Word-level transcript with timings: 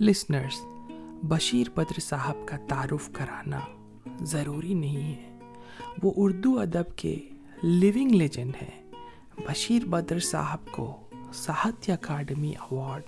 Listeners 0.00 0.64
Bashir 1.22 1.66
بدر 1.70 2.00
صاحب 2.00 2.34
کا 2.46 2.56
تعارف 2.68 3.10
کرانا 3.12 3.60
ضروری 4.20 4.74
نہیں 4.74 5.14
ہے۔ 5.14 5.38
وہ 6.02 6.12
اردو 6.16 6.60
ادب 6.60 6.96
کے 6.96 7.28
لیونگ 7.62 8.10
لیجنڈ 8.10 8.54
ہیں۔ 8.62 8.92
بشیر 9.36 9.84
بدر 9.84 10.18
صاحب 10.18 10.58
کو 10.70 11.08
ساہتیہ 11.34 11.94
اکاڈمی 11.94 12.50
ایوارڈ 12.50 13.02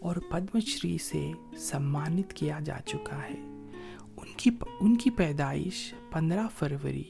اور 0.00 0.16
پدم 0.16 0.60
شری 0.60 0.98
سے 0.98 1.32
سمانت 1.56 2.32
کیا 2.32 2.60
جا 2.64 2.78
چکا 2.86 3.16
ہے۔ 3.16 3.66
ان 4.16 4.32
کی 4.36 4.50
ان 4.80 4.96
کی 4.96 5.10
پیدائش 5.10 5.94
پندرہ 6.10 6.46
فروری 6.58 7.04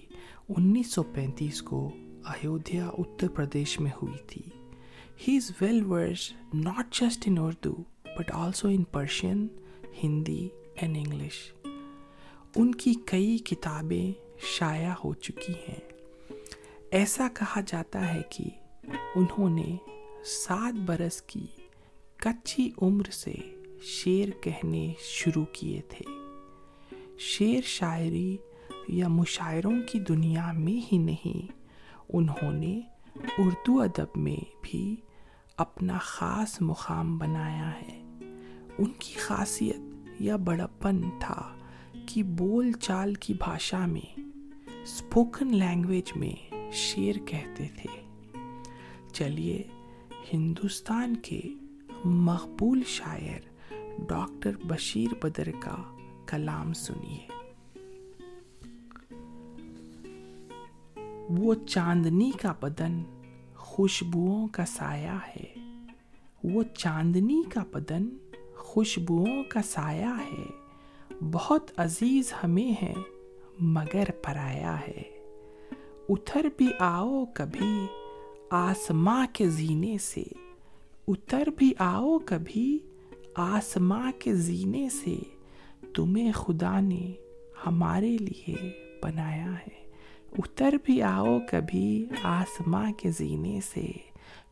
انیس 0.49 0.95
سو 0.95 1.03
پینتیس 1.03 1.63
کو 1.63 1.91
ایودھیا 2.25 2.87
اتر 2.87 3.29
پردیش 3.29 3.81
میں 3.81 3.91
ہوئی 4.03 4.19
تھی۔ 4.29 4.43
He 5.29 5.37
is 5.37 5.51
well 5.61 5.85
versed 5.85 6.33
not 6.55 6.95
just 6.95 7.23
in 7.27 7.39
Urdu 7.39 7.75
but 8.19 8.31
also 8.33 8.69
in 8.69 8.85
Persian 8.85 9.47
Hindi 10.03 10.49
and 10.75 10.97
English 10.97 11.53
ان 12.57 12.75
کی 12.75 12.95
کئی 13.07 13.39
کتابیں 13.39 14.13
شائع 14.47 14.93
ہو 15.05 15.15
چکی 15.15 15.53
ہیں 15.69 15.81
ایسا 16.91 17.29
کہا 17.35 17.61
جاتا 17.67 18.15
ہے 18.15 18.23
کہ 18.31 18.45
انہوں 19.15 19.49
نے 19.51 19.77
سات 20.25 20.79
برس 20.87 21.23
کی 21.23 21.47
کچی 22.17 22.71
عمر 22.83 23.11
سے 23.11 23.33
شعر 23.83 24.31
کہنے 24.43 24.93
شروع 24.99 25.45
کیے 25.53 25.81
تھے 25.89 26.05
شعر 27.19 27.67
شاعری 27.67 28.37
یا 28.89 29.09
مشاعروں 29.09 29.83
کی 29.93 29.99
دنیا 29.99 30.53
میں 30.53 30.93
ہی 30.93 30.99
نہیں 30.99 31.53
انہوں 32.13 32.53
نے 32.53 32.81
اردو 33.39 33.81
ادب 33.81 34.17
میں 34.17 34.45
بھی 34.63 34.97
اپنا 35.57 35.99
خاص 35.99 36.63
مقام 36.63 37.19
بنایا 37.19 37.71
ہے 37.81 38.04
ان 38.79 38.91
کی 38.99 39.15
خاصیت 39.15 39.81
یا 40.21 40.37
بڑپن 40.37 41.01
تھا 41.21 41.55
کہ 42.07 42.23
بول 42.23 42.73
چال 42.73 43.15
کی 43.15 43.35
بھاشا 43.35 43.87
میں 43.87 44.21
اسپوکن 44.83 45.55
لینگویج 45.55 46.17
میں 46.17 46.55
شعر 46.73 47.27
کہتے 47.27 47.69
تھے۔ 47.77 48.01
چلیے، 49.13 49.63
ہندوستان 50.33 51.17
کے 51.17 51.41
مقبول 52.05 52.83
شاعر 52.87 53.73
ڈاکٹر 54.09 54.51
بشیر 54.67 55.09
بدر 55.23 55.49
کا 55.61 55.77
کلام 56.27 56.73
سنیے۔ 56.73 57.27
وہ 61.29 61.55
چاندنی 61.55 62.31
کا 62.43 62.55
بدن 62.61 63.03
خوشبوؤں 63.57 64.49
کا 64.49 64.67
سایہ 64.67 65.19
ہے۔ 65.37 65.79
وہ 66.45 66.63
چاندنی 66.63 67.43
کا 67.49 67.65
بدن 67.73 68.09
خوشبوؤں 68.75 69.45
کا 69.49 69.61
سایہ 69.63 70.17
ہے۔ 70.31 70.45
بہت 71.33 71.71
عزیز 71.77 72.33
ہمیں 72.45 72.85
ہے، 72.85 72.95
مگر 73.61 74.05
پرایا 74.23 74.81
ہے۔ 74.81 75.03
اتر 76.09 76.47
بھی 76.57 76.69
آؤ 76.79 77.25
کبھی 77.35 77.87
آسماں 78.51 79.27
کے 79.33 79.49
زینے 79.49 79.99
سے۔ 79.99 80.23
اتر 81.09 81.49
بھی 81.57 81.73
آؤ 81.79 82.19
کبھی 82.19 82.79
آسماں 83.35 84.13
کے 84.19 84.35
زینے 84.35 84.89
سے۔ 84.89 85.17
تمہیں 85.95 86.33
خدا 86.33 86.81
نے 86.81 87.13
ہمارے 87.67 88.17
لیے 88.17 88.55
بنایا 89.03 89.53
ہے۔ 89.53 89.91
اتر 90.39 90.75
بھی 90.85 91.03
آؤ 91.03 91.39
کبھی 91.51 92.07
آسماں 92.23 92.93
کے 92.93 93.11
زینے 93.11 93.61
سے۔ 93.75 93.87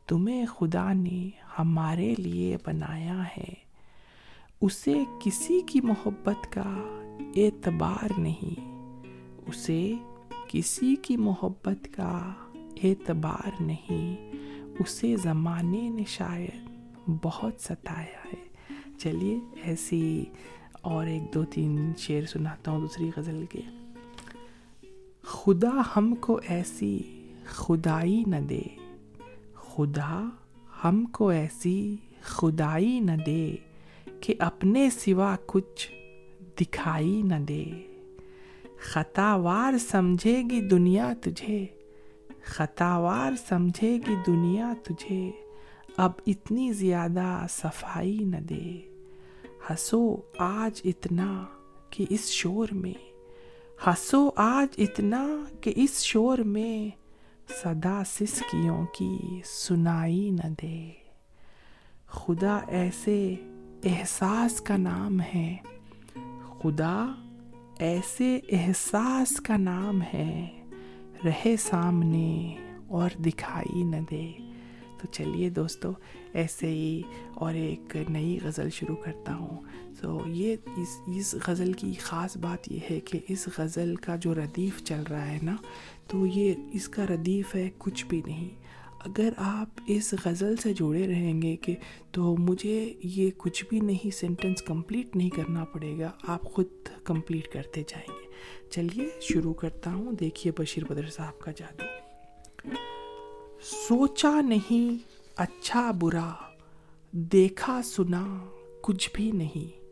تمہیں 0.07 0.47
خدا 0.47 0.93
نے 0.93 1.31
ہمارے 1.59 2.15
لیے 2.19 2.57
بنایا 2.67 3.23
ہے۔ 3.39 3.62
اسے 4.63 5.05
کسی 5.21 5.61
کی 5.61 5.81
محبت 5.81 6.53
کا 6.53 6.99
اعتبار 7.37 8.21
نہیں، 8.21 8.61
اسے 9.47 9.95
کسی 10.49 10.97
کی 10.97 11.17
محبت 11.17 11.89
کا 11.93 12.33
اعتبار 12.85 13.63
نہیں۔ 13.63 14.33
اسے 14.79 15.17
زمانے 15.17 15.91
نے 15.91 16.03
شاید 16.07 16.69
بہت 17.23 17.53
ستایا 17.61 18.33
ہے۔ 18.33 18.49
چلیے، 18.99 19.39
ایسی 19.63 20.25
اور 20.73 21.07
ایک 21.07 21.35
دو 21.35 21.45
تین 21.45 21.93
شعر 21.99 22.27
سناتا 22.27 22.71
ہوں 22.71 22.81
دوسری 22.81 23.11
غزل 23.17 23.45
کے۔ 23.51 23.61
خدا 25.23 25.83
ہم 25.97 26.15
کو 26.15 26.41
ایسی 26.49 27.03
خدائی 27.45 28.25
نہ 28.27 28.37
دے۔ 28.37 28.63
خدا 29.55 30.29
ہم 30.85 31.05
کو 31.05 31.29
ایسی 31.29 31.97
خدائی 32.23 33.01
نہ 33.01 33.13
دے۔ 33.27 33.57
کہ 34.23 34.35
اپنے 34.39 34.91
سوا 34.91 35.37
کچھ 35.47 35.93
دکھائی 36.61 37.23
نہ 37.23 37.35
دے۔ 37.35 37.65
خطا 38.81 39.35
وار 39.35 39.79
سمجھے 39.79 40.43
گی 40.51 40.61
دنیا 40.61 41.13
تجھے۔ 41.23 41.67
خطا 42.45 42.99
وار 42.99 43.33
سمجھے 43.49 43.99
گی 44.07 44.15
دنیا 44.27 44.73
تجھے۔ 44.85 45.31
اب 45.97 46.13
اتنی 46.27 46.73
زیادہ 46.73 47.47
صفائی 47.51 48.19
نہ 48.19 48.37
دے۔ 48.37 48.81
ہنسو 49.71 50.17
آج 50.39 50.81
اتنا 50.85 51.45
کہ 51.91 52.07
اس 52.11 52.25
شور 52.25 52.69
میں۔ 52.73 53.13
ہنسو 53.87 54.31
آج 54.37 54.75
اتنا 54.79 55.27
کہ 55.61 55.73
اس 55.77 56.03
شور 56.03 56.39
میں۔ 56.39 56.91
صدا 57.63 58.03
سسکیوں 58.07 58.87
کی 58.87 59.41
سنائی 59.45 60.31
نہ 60.31 60.49
دے۔ 60.63 60.91
خدا 62.07 62.59
ایسے 62.69 63.35
احساس 63.85 64.61
کا 64.61 64.77
نام 64.77 65.21
ہے۔ 65.35 65.57
خدا 66.61 67.13
ایسے 67.79 68.41
احساس 68.51 69.41
کا 69.41 69.57
نام 69.57 70.03
ہے، 70.03 70.63
رہے 71.25 71.57
سامنے 71.57 72.57
اور 72.89 73.11
دکھائی 73.19 73.83
نہ 73.83 73.97
دے۔ 74.11 74.33
تو 75.01 75.07
چلیے 75.13 75.51
دوستو، 75.51 75.93
ایسے 76.33 76.67
ہی 76.67 77.03
اور 77.35 77.55
ایک 77.55 77.97
نئی 78.09 78.39
غزل 78.43 78.71
شروع 78.71 78.97
کرتا 78.97 79.35
ہوں۔ 79.35 79.61
تو 80.01 80.23
یہ 80.27 80.57
اس 80.77 80.89
اس 81.07 81.35
غزل 81.47 81.73
کی 81.73 81.93
خاص 81.93 82.37
بات 82.37 82.73
یہ 82.73 82.79
ہے 82.91 83.01
کہ 83.01 83.19
اس 83.29 83.49
غزل 83.59 83.97
کا 83.97 84.17
جو 84.17 84.35
ردیف 84.35 84.83
چل 84.85 85.03
رہا 85.11 85.27
ہے 85.27 85.39
نا، 85.43 85.57
تو 86.09 86.27
یہ، 86.27 86.53
اس 86.73 86.89
کا 86.89 87.07
ردیف 87.07 87.55
ہے 87.55 87.71
کچھ 87.79 88.07
بھی 88.07 88.23
نہیں۔ 88.27 88.62
اگر 89.05 89.33
آپ 89.37 89.81
اس 89.87 90.15
غزل 90.25 90.57
سے 90.57 90.73
جڑے 90.73 91.07
رہیں 91.07 91.43
گے 91.43 91.57
کہ 91.57 91.77
تو 92.13 92.37
مجھے 92.37 92.95
یہ 93.05 93.31
کچھ 93.37 93.65
بھی 93.69 93.81
نہیں 93.81 94.11
سینٹنس 94.11 94.63
کمپلیٹ 94.63 95.17
نہیں 95.17 95.31
کرنا 95.31 95.65
پڑے 95.65 95.99
گا، 95.99 96.11
آپ 96.23 96.43
خود 96.43 96.67
کمپلیٹ 97.05 97.49
کرتے 97.49 97.83
جائیں 97.89 98.07
گے۔ 98.09 98.29
چلیے، 98.71 99.09
شروع 99.21 99.55
کرتا 99.55 99.95
ہوں۔ 99.95 100.13
دیکھیے 100.13 100.53
بشیر 100.59 100.85
بدر 100.85 101.07
صاحب 101.07 101.39
کا 101.39 101.53
جادو۔ 101.57 101.85
سوچا 103.63 104.41
نہیں 104.41 104.99
اچھا 105.37 105.91
برا، 105.91 106.31
دیکھا 107.13 107.83
سنا 107.83 108.39
کچھ 108.83 109.11
بھی 109.15 109.31
نہیں۔ 109.31 109.83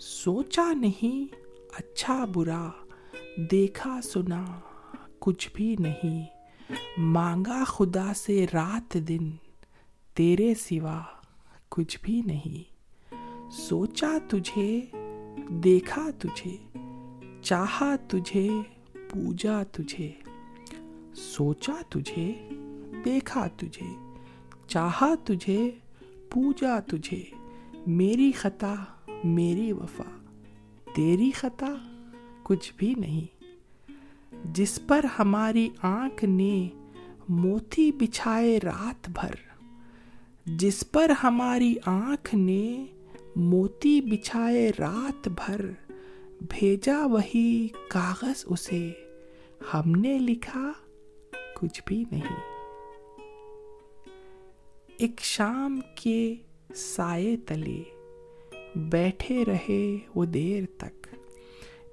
سوچا 0.00 0.72
نہیں 0.72 1.34
اچھا 1.72 2.24
برا، 2.34 2.70
دیکھا 3.50 4.00
سنا 4.02 4.60
کچھ 5.18 5.48
بھی 5.54 5.76
نہیں۔ 5.78 6.37
مانگا 6.96 7.64
خدا 7.64 8.14
سے 8.14 8.46
رات 8.52 8.94
دن، 8.94 9.30
تیرے 10.14 10.54
سوا 10.54 11.02
کچھ 11.68 11.98
بھی 12.02 12.22
نہیں۔ 12.26 12.78
سوچا 13.50 14.12
تجھے، 14.28 14.80
دیکھا 15.48 16.10
تجھے، 16.18 16.56
چاہا 17.42 17.96
تجھے، 18.08 18.48
پوجا 18.92 19.62
تجھے۔ 19.62 20.12
سوچا 21.14 21.74
تجھے، 21.88 22.48
دیکھا 23.04 23.46
تجھے، 23.46 23.86
چاہا 24.66 25.14
تجھے، 25.24 25.70
پوجا 26.30 26.80
تجھے۔ 26.80 27.24
میری 27.86 28.32
خطا، 28.32 28.74
میری 29.24 29.72
وفا، 29.72 30.18
تیری 30.94 31.30
خطا 31.30 31.74
کچھ 32.42 32.72
بھی 32.76 32.94
نہیں۔ 32.94 33.37
جس 34.44 34.80
پر 34.86 35.04
ہماری 35.18 35.68
آنکھ 35.82 36.24
نے 36.24 36.68
موتی 37.28 37.92
بچھائے 37.92 38.58
رات 38.62 39.08
بھر، 39.08 39.34
جس 40.46 40.84
پر 40.92 41.12
ہماری 41.22 41.74
آنکھ 41.86 42.34
نے 42.34 42.86
موتی 43.36 44.00
بچھائے 44.00 44.70
رات 44.78 45.28
بھر، 45.28 45.60
بھیجا 46.40 47.06
وہی 47.06 47.68
کاغذ 47.88 48.44
اسے، 48.46 48.90
ہم 49.74 49.90
نے 49.90 50.18
لکھا 50.18 50.72
کچھ 51.54 51.82
بھی 51.86 52.04
نہیں۔ 52.10 52.58
ایک 54.96 55.20
شام 55.20 55.80
کے 55.94 56.34
سائے 56.74 57.36
تلے 57.36 57.82
بیٹھے 58.76 59.44
رہے 59.44 59.98
وہ 60.14 60.24
دیر 60.24 60.62
تک۔ 60.76 61.06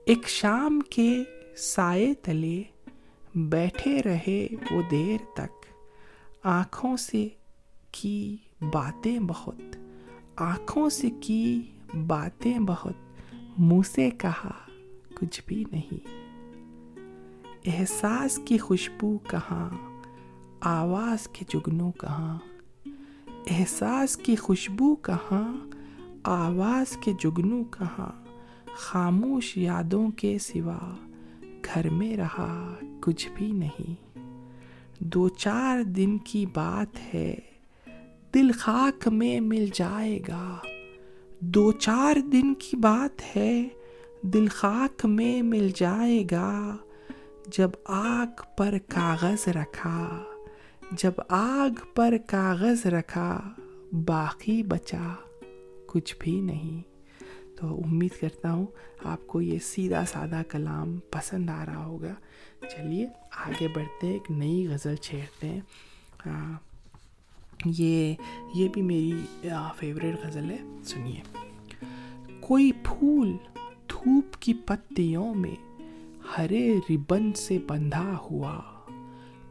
ایک 0.06 0.28
شام 0.28 0.80
کے 0.90 1.24
سائے 1.58 2.14
تلے 2.14 2.64
بیٹھے 3.36 4.02
رہے 4.06 4.48
وہ 4.72 4.82
دیر 4.92 5.18
تک۔ 5.34 5.66
آنکھوں 6.44 6.98
سے 6.98 7.28
کی 7.92 8.38
باتیں 8.74 9.20
بہت۔ 9.20 9.78
آنکھوں 10.36 10.90
سے 10.90 11.10
کی 11.22 11.62
باتیں 12.08 12.60
بہت۔ 12.60 12.94
منہ 13.58 13.82
سے 13.86 14.10
کہا 14.10 14.52
کچھ 15.16 15.42
بھی 15.46 15.64
نہیں۔ 15.72 16.08
احساس 17.66 18.40
کی 18.46 18.58
خوشبو 18.58 19.18
کہاں؟ 19.18 19.70
آواز 20.62 21.28
کے 21.28 21.46
جگنوں 21.50 21.92
کہاں؟ 21.92 22.38
احساس 23.48 24.18
کی 24.18 24.36
خوشبو 24.36 24.96
کہاں؟ 24.96 25.54
آواز 26.24 26.98
کے 26.98 27.14
جگنو 27.20 27.64
کہاں؟ 27.64 28.12
خاموش 28.76 29.58
یادوں 29.58 30.12
کے 30.12 30.38
سوا۔ 30.40 30.96
گھر 31.66 31.90
میں 31.90 32.18
رہا، 32.18 32.74
کچھ 33.02 33.30
بھی 33.36 33.52
نہیں۔ 33.52 34.18
دو 35.00 35.30
چار 35.30 35.84
دن 35.84 36.18
کی 36.18 36.46
بات 36.46 37.16
ہے، 37.16 37.36
دل 38.34 38.52
خاک 38.52 39.08
میں 39.08 39.40
مل 39.40 39.70
جائے 39.74 40.20
گا۔ 40.28 40.58
دو 41.40 41.72
چار 41.72 42.16
دن 42.32 42.54
کی 42.54 42.78
بات 42.78 43.38
ہے، 43.38 43.68
دل 44.22 44.48
خاک 44.48 45.06
میں 45.06 45.42
مل 45.42 45.72
جائے 45.76 46.26
گا۔ 46.32 46.78
جب 47.48 47.70
آگ 47.86 48.42
پر 48.58 48.78
کاغذ 48.88 49.48
رکھا، 49.48 50.24
جب 50.92 51.12
آگ 51.30 51.86
پر 51.96 52.14
کاغذ 52.28 52.86
رکھا، 52.86 53.50
باقی 53.92 54.64
بچا، 54.64 55.14
کچھ 55.88 56.16
بھی 56.20 56.42
نہیں۔ 56.42 56.95
تو 57.56 57.82
امید 57.86 58.22
کرتا 58.22 58.52
ہوں 58.52 58.66
آپ 59.04 59.28
کو 59.28 59.42
یہ 59.42 59.60
سیدھا 59.60 60.06
سادہ 60.06 60.42
کلام 60.50 61.00
پسند 61.12 61.50
آ 61.50 61.66
رہا 61.66 61.86
ہوگا۔ 61.86 62.14
چلیے، 62.62 63.08
آگے 63.38 63.68
بڑھتے 63.68 64.08
ایک 64.08 64.32
نئی 64.32 64.68
غزل 64.68 64.96
چھیڑتے 64.96 65.48
ہیں۔ 65.48 65.62
یہ 67.66 68.16
یہ 68.54 68.68
بھی 68.68 68.82
میری 68.82 69.12
فیوریٹ 69.78 70.16
غزل 70.24 70.52
ہے۔ 70.52 70.58
سنیے۔ 70.84 71.20
کوئی 72.40 72.72
پھول 72.84 73.32
دھوپ 73.90 74.38
کی 74.40 74.54
پتیوں 74.54 75.36
میں 75.36 75.56
ہرے 76.38 76.80
ربن 76.90 77.34
سے 77.34 77.58
بندھا 77.68 78.18
ہوا۔ 78.32 78.62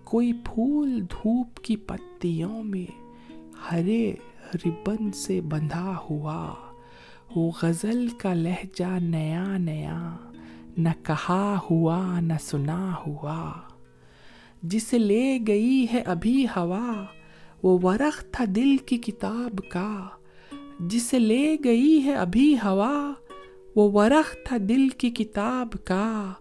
کوئی 0.04 0.32
پھول 0.32 1.00
دھوپ 1.00 1.56
کی 1.56 1.76
پتیوں 1.76 2.62
میں 2.62 2.90
ہرے 3.72 4.14
ربن 4.54 5.12
سے 5.12 5.40
بندھا 5.40 6.00
ہوا۔ 6.10 6.54
وہ 7.36 7.50
غزل 7.62 8.08
کا 8.18 8.34
لہجہ 8.34 8.98
نیا 9.00 9.58
نیا، 9.58 10.16
نہ 10.78 10.88
کہا 11.02 11.58
ہوا، 11.70 12.20
نہ 12.20 12.32
سنا 12.40 12.94
ہوا۔ 13.06 13.52
جس 14.62 14.92
لے 14.92 15.38
گئی 15.46 15.86
ہے 15.92 16.00
ابھی 16.00 16.44
ہوا، 16.44 17.04
وہ 17.62 17.78
ورق 17.82 18.24
تھا 18.32 18.44
دل 18.48 18.76
کی 18.76 18.96
کتاب 18.96 19.60
کا۔ 19.68 20.08
جس 20.80 21.14
لے 21.14 21.56
گئی 21.64 22.00
ہے 22.04 22.14
ابھی 22.14 22.54
ہوا، 22.54 23.12
وہ 23.76 24.04
ورق 24.04 24.36
تھا 24.46 24.56
دل 24.68 24.88
کی 24.88 25.10
کتاب 25.10 25.68
کا۔ 25.84 26.32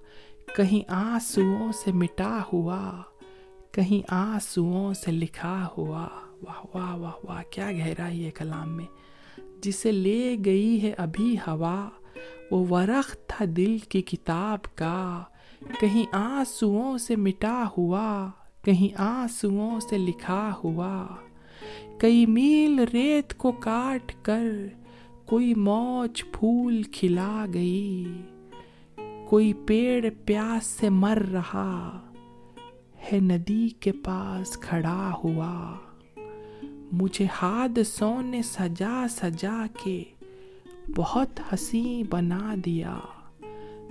کہیں 0.56 0.92
آنسوؤں 0.92 1.72
سے 1.72 1.92
مٹا 1.92 2.40
ہوا، 2.54 3.02
کہیں 3.72 4.14
آنسوؤں 4.14 4.94
سے 4.94 5.12
لکھا 5.12 5.68
ہوا۔ 5.78 6.08
واہ 6.42 6.66
واہ 6.74 6.96
واہ 6.96 7.12
واہ، 7.24 7.44
کیا 7.50 7.72
گہرائی 7.72 8.26
ہے 8.26 8.32
کلام 8.32 8.78
میں۔ 8.78 9.03
جسے 9.64 9.92
لے 9.92 10.38
گئی 10.46 10.82
ہے 10.82 10.94
ابھی 10.98 11.36
ہوا، 11.48 11.90
وہ 12.52 12.66
ورق 12.70 13.16
تھا 13.28 13.46
دل 13.58 13.78
کی 13.78 14.02
کتاب 14.02 14.76
کا۔ 14.76 15.24
کہیں 15.80 16.04
آنسوؤں 16.12 16.98
سے 16.98 17.16
مٹا 17.16 17.64
ہوا، 17.78 18.30
کہیں 18.64 19.02
آنسوؤں 19.02 19.80
سے 19.80 19.98
لکھا 19.98 20.52
ہوا۔ 20.64 21.08
کئی 21.98 22.26
میل 22.26 22.80
ریت 22.80 23.38
کو 23.38 23.52
کاٹ 23.52 24.14
کر 24.22 24.46
کوئی 25.26 25.54
موج 25.54 26.24
پھول 26.32 26.84
کھلا 26.84 27.46
گئی۔ 27.54 28.22
کوئی 29.30 29.54
پیڑ 29.54 30.06
پیاس 30.26 30.66
سے 30.66 30.90
مر 30.90 31.18
رہا، 31.32 32.00
ہے 33.14 33.20
ندی 33.20 33.70
کے 33.70 33.92
پاس 33.92 34.58
کھڑا 34.58 35.12
ہوا۔ 35.24 35.76
مجھے 36.94 37.26
حادثوں 37.42 38.22
نے 38.22 38.42
سجا 38.42 39.06
سجا 39.10 39.66
کے 39.84 40.04
بہت 40.96 41.40
ہنسی 41.40 42.04
بنا 42.10 42.56
دیا۔ 42.66 43.00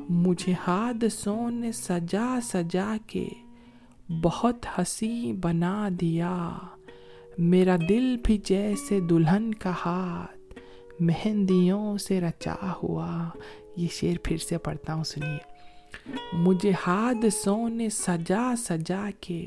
مجھے 0.08 0.52
حادثوں 0.68 1.50
نے 1.50 1.72
سجا 1.72 2.38
سجا 2.42 2.96
کے 3.06 3.28
بہت 4.22 4.66
ہنسی 4.78 5.32
بنا 5.32 5.88
دیا۔ 6.00 6.50
میرا 7.38 7.76
دل 7.88 8.16
بھی 8.24 8.38
جیسے 8.44 9.00
دلہن 9.00 9.54
کا 9.54 9.72
ہاتھ 9.86 10.60
مہندیوں 11.02 11.98
سے 11.98 12.20
رچا 12.20 12.54
ہوا۔ 12.82 13.28
یہ 13.76 13.88
شعر 13.92 14.18
پھر 14.22 14.36
سے 14.36 14.58
پڑھتا 14.58 14.94
ہوں، 14.94 15.04
سنیے۔ 15.04 15.38
مجھے 16.32 16.72
حادثوں 16.86 17.68
نے 17.68 17.90
سجا 17.90 18.52
سجا 18.58 19.10
کے 19.20 19.46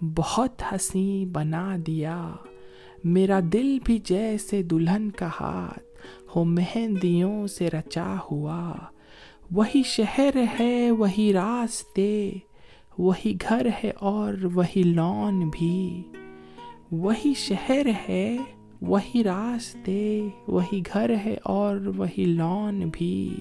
بہت 0.00 0.62
ہنسی 0.72 1.24
بنا 1.32 1.76
دیا۔ 1.86 2.32
میرا 3.04 3.40
دل 3.52 3.78
بھی 3.84 3.98
جیسے 3.98 4.62
دلہن 4.62 5.10
کا 5.10 5.28
ہاتھ 5.40 5.84
ہو 6.36 6.44
مہندیوں 6.44 7.46
سے 7.46 7.70
رچا 7.70 8.16
ہوا۔ 8.30 8.74
وہی 9.50 9.82
شہر 9.82 10.30
ہے، 10.60 10.90
وہی 10.90 11.32
راستے، 11.32 12.30
وہی 12.98 13.34
گھر 13.48 13.66
ہے 13.84 13.90
اور 13.90 14.34
وہی 14.54 14.82
لون 14.82 15.50
بھی۔ 15.52 16.02
وہی 16.92 17.34
شہر 17.34 17.86
ہے، 18.08 18.36
وہی 18.82 19.24
راستے، 19.24 20.28
وہی 20.48 20.82
گھر 20.92 21.14
ہے 21.24 21.36
اور 21.44 21.76
وہی 21.96 22.24
لون 22.24 22.90
بھی۔ 22.92 23.36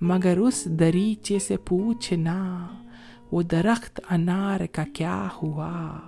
مگر 0.00 0.38
اس 0.38 0.64
دریچے 0.64 1.38
سے 1.38 1.56
پوچھنا، 1.56 2.66
وہ 3.32 3.42
درخت 3.42 4.00
انار 4.10 4.60
کا 4.72 4.84
کیا 4.92 5.28
ہوا؟ 5.42 5.98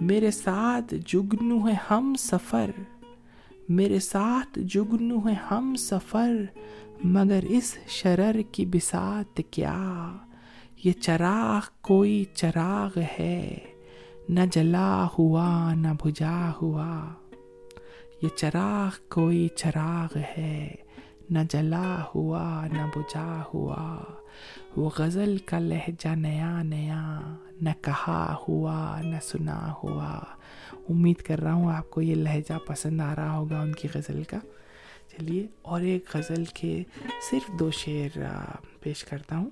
میرے 0.00 0.30
ساتھ 0.30 0.94
جگنو 1.06 1.68
ہے 1.68 1.74
ہم 1.90 2.14
سفر، 2.18 2.70
میرے 3.68 3.98
ساتھ 3.98 4.58
جگنو 4.58 5.28
ہے 5.28 5.34
ہم 5.50 5.74
سفر، 5.78 6.32
مگر 7.04 7.44
اس 7.48 7.76
شرر 7.88 8.40
کی 8.52 8.66
بسات 8.66 9.40
کیا؟ 9.50 10.12
یہ 10.84 10.92
چراغ 10.92 11.60
کوئی 11.80 12.24
چراغ 12.34 12.98
ہے، 13.18 13.58
نہ 14.28 14.40
جلا 14.52 15.06
ہوا 15.18 15.74
نہ 15.74 15.88
بجھا 16.04 16.52
ہوا۔ 16.62 17.08
یہ 18.22 18.28
چراغ 18.36 18.90
کوئی 19.08 19.48
چراغ 19.48 20.18
ہے، 20.38 20.74
نہ 21.30 21.38
جلا 21.50 22.02
ہوا 22.14 22.66
نہ 22.72 22.98
بجھا 22.98 23.42
ہوا۔ 23.54 23.98
وہ 24.78 24.90
غزل 24.98 25.36
کا 25.44 25.58
لہجہ 25.58 26.08
نیا 26.08 26.62
نیا، 26.62 27.20
نہ 27.60 27.68
کہا 27.80 28.36
ہوا، 28.48 29.00
نہ 29.00 29.16
سنا 29.22 29.72
ہوا۔ 29.82 30.18
امید 30.88 31.16
کر 31.16 31.38
رہا 31.38 31.52
ہوں 31.52 31.72
آپ 31.72 31.90
کو 31.90 32.00
یہ 32.02 32.14
لہجہ 32.14 32.58
پسند 32.66 33.00
آ 33.00 33.14
رہا 33.14 33.36
ہوگا 33.36 33.60
ان 33.60 33.72
کی 33.72 33.88
غزل 33.94 34.22
کا۔ 34.22 34.36
چلیے، 35.10 35.46
اور 35.62 35.80
ایک 35.80 36.04
غزل 36.14 36.44
کے 36.44 36.82
صرف 37.30 37.58
دو 37.58 37.70
شعر 37.70 38.18
پیش 38.80 39.04
کرتا 39.04 39.36
ہوں۔ 39.36 39.50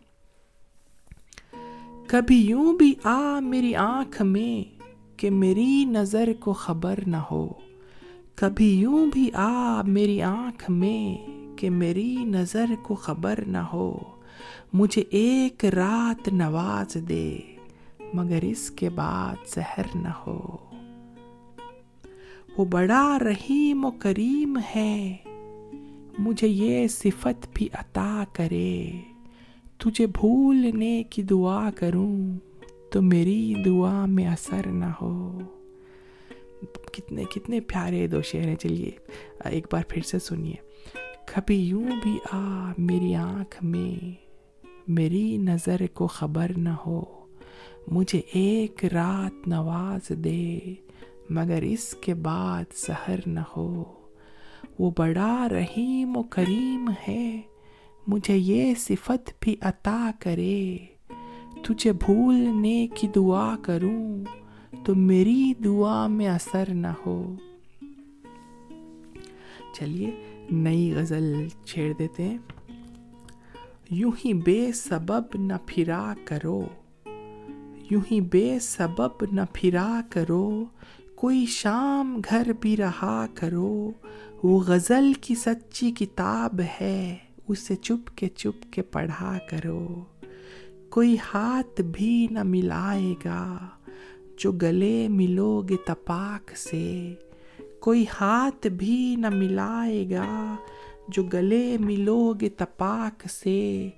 کبھی 2.08 2.46
یوں 2.46 2.76
بھی 2.76 2.94
آ 3.04 3.40
میری 3.40 3.74
آنکھ 3.74 4.22
میں 4.22 4.80
کہ 5.18 5.30
میری 5.30 5.84
نظر 5.84 6.28
کو 6.40 6.52
خبر 6.52 6.98
نہ 7.06 7.16
ہو۔ 7.16 7.52
کبھی 8.34 8.80
یوں 8.80 9.06
بھی 9.12 9.30
آ 9.34 9.82
میری 9.82 10.22
آنکھ 10.22 10.70
میں 10.70 11.30
کہ 11.58 11.70
میری 11.70 12.16
نظر 12.24 12.66
کو 12.82 12.94
خبر 12.94 13.38
نہ 13.46 13.58
ہو۔ 13.58 14.15
مجھے 14.72 15.02
ایک 15.10 15.64
رات 15.64 16.28
نواز 16.28 16.96
دے، 17.08 17.38
مگر 18.14 18.38
اس 18.42 18.70
کے 18.70 18.90
بعد 18.90 19.34
زہر 19.54 19.82
نہ 19.94 20.08
ہو۔ 20.08 20.56
وہ 22.58 22.64
بڑا 22.64 23.18
رحیم 23.18 23.84
و 23.84 23.90
کریم 23.90 24.58
ہے، 24.76 25.16
مجھے 26.18 26.48
یہ 26.48 26.88
صفت 26.88 27.46
بھی 27.54 27.68
عطا 27.72 28.24
کرے۔ 28.32 28.90
تجھے 29.78 30.06
بھولنے 30.06 31.02
کی 31.10 31.22
دعا 31.22 31.70
کروں 31.70 32.38
تو 32.90 33.02
میری 33.02 33.54
دعا 33.64 34.06
میں 34.06 34.26
اثر 34.26 34.66
نہ 34.66 34.84
ہو۔ 35.02 35.38
کتنے 36.92 37.24
کتنے 37.24 37.60
پیارے 37.60 38.06
دو 38.06 38.22
شعر 38.22 38.40
ہیں، 38.40 38.56
چلیے، 38.56 38.90
ایک 39.44 39.66
بار 39.72 39.82
پھر 39.88 40.02
سے 40.02 40.18
سنیے۔ 40.18 40.54
کبھی 41.34 41.54
یوں 41.54 41.90
بھی 42.02 42.18
آ 42.32 42.72
میری 42.78 43.14
آنکھ 43.14 43.64
میں۔ 43.64 44.25
میری 44.88 45.36
نظر 45.36 45.76
کو 45.94 46.06
خبر 46.06 46.50
نہ 46.56 46.68
ہو۔ 46.68 47.04
مجھے 47.86 48.20
ایک 48.32 48.84
رات 48.84 49.48
نواز 49.48 50.10
دے، 50.10 50.58
مگر 51.30 51.62
اس 51.62 51.94
کے 51.94 52.14
بعد 52.14 52.64
سحر 52.74 53.16
نہ 53.26 53.40
ہو۔ 53.56 53.84
وہ 54.78 54.90
بڑا 54.98 55.48
رحیم 55.48 56.16
و 56.16 56.22
کریم 56.22 56.90
ہے، 57.08 57.40
مجھے 58.06 58.36
یہ 58.36 58.74
صفت 58.78 59.30
بھی 59.40 59.56
عطا 59.60 60.10
کرے۔ 60.18 60.78
تجھے 61.62 61.92
بھولنے 61.92 62.88
کی 62.94 63.08
دعا 63.08 63.56
کروں 63.62 64.24
تو 64.84 64.94
میری 64.94 65.52
دعا 65.64 66.06
میں 66.06 66.26
اثر 66.26 66.68
نہ 66.74 66.86
ہو۔ 67.06 67.34
چلیے، 69.72 70.10
نئی 70.50 70.92
غزل 70.94 71.48
چھیڑ 71.64 71.92
دیتے 71.92 72.22
ہیں۔ 72.22 72.38
یوں 73.90 74.12
ہی 74.24 74.34
بے 74.34 74.72
سبب 74.72 75.22
نہ 75.34 75.52
پھرا 75.66 76.14
کرو۔ 76.24 76.62
یوں 77.90 78.00
ہی 78.10 78.20
بے 78.20 78.58
سبب 78.60 79.24
نہ 79.32 79.40
پھرا 79.52 80.00
کرو۔ 80.10 80.64
کوئی 81.14 81.46
شام 81.46 82.20
گھر 82.30 82.52
بھی 82.60 82.76
رہا 82.76 83.26
کرو۔ 83.34 83.90
وہ 84.42 84.60
غزل 84.60 85.12
کی 85.20 85.34
سچی 85.34 85.90
کتاب 85.90 86.60
ہے، 86.80 87.16
اسے 87.48 87.76
چپ 87.76 88.16
کے 88.16 88.28
چپ 88.28 88.72
کے 88.72 88.82
پڑھا 88.82 89.38
کرو۔ 89.50 90.04
کوئی 90.90 91.16
ہاتھ 91.34 91.80
بھی 91.80 92.26
نہ 92.30 92.42
ملائے 92.42 93.14
گا، 93.24 93.58
جو 94.38 94.52
گلے 94.52 95.08
ملو 95.08 95.62
گے 95.68 95.76
تپاک 95.86 96.56
سے۔ 96.56 97.14
کوئی 97.80 98.04
ہاتھ 98.20 98.66
بھی 98.66 99.16
نہ 99.18 99.26
ملائے 99.28 100.10
گا 100.10 100.56
جو 101.08 101.22
گلے 101.22 101.76
ملو 101.80 102.32
گے 102.40 102.48
تپاک 102.48 103.28
سے، 103.28 103.90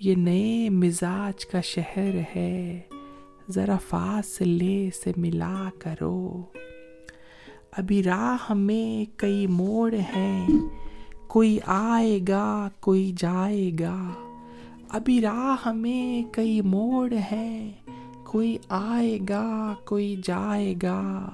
یہ 0.00 0.14
نئے 0.14 0.68
مزاج 0.68 1.46
کا 1.46 1.60
شہر 1.60 2.10
ہے۔ 2.36 2.80
ذرا 3.50 3.76
فاصلے 3.88 4.90
سے 5.04 5.12
ملا 5.16 5.70
کرو۔ 5.78 6.42
ابھی 7.72 8.02
راہ 8.02 8.52
میں 8.52 9.18
کئی 9.18 9.46
موڑ 9.46 9.94
ہیں، 10.16 10.48
کوئی 11.28 11.58
آئے 11.66 12.20
گا، 12.28 12.68
کوئی 12.80 13.12
جائے 13.18 13.70
گا۔ 13.80 14.08
ابھی 14.88 15.20
راہ 15.20 15.72
میں 15.72 16.34
کئی 16.34 16.60
موڑ 16.60 17.12
ہیں، 17.32 17.72
کوئی 18.26 18.58
آئے 18.68 19.18
گا، 19.28 19.74
کوئی 19.84 20.20
جائے 20.24 20.74
گا۔ 20.82 21.28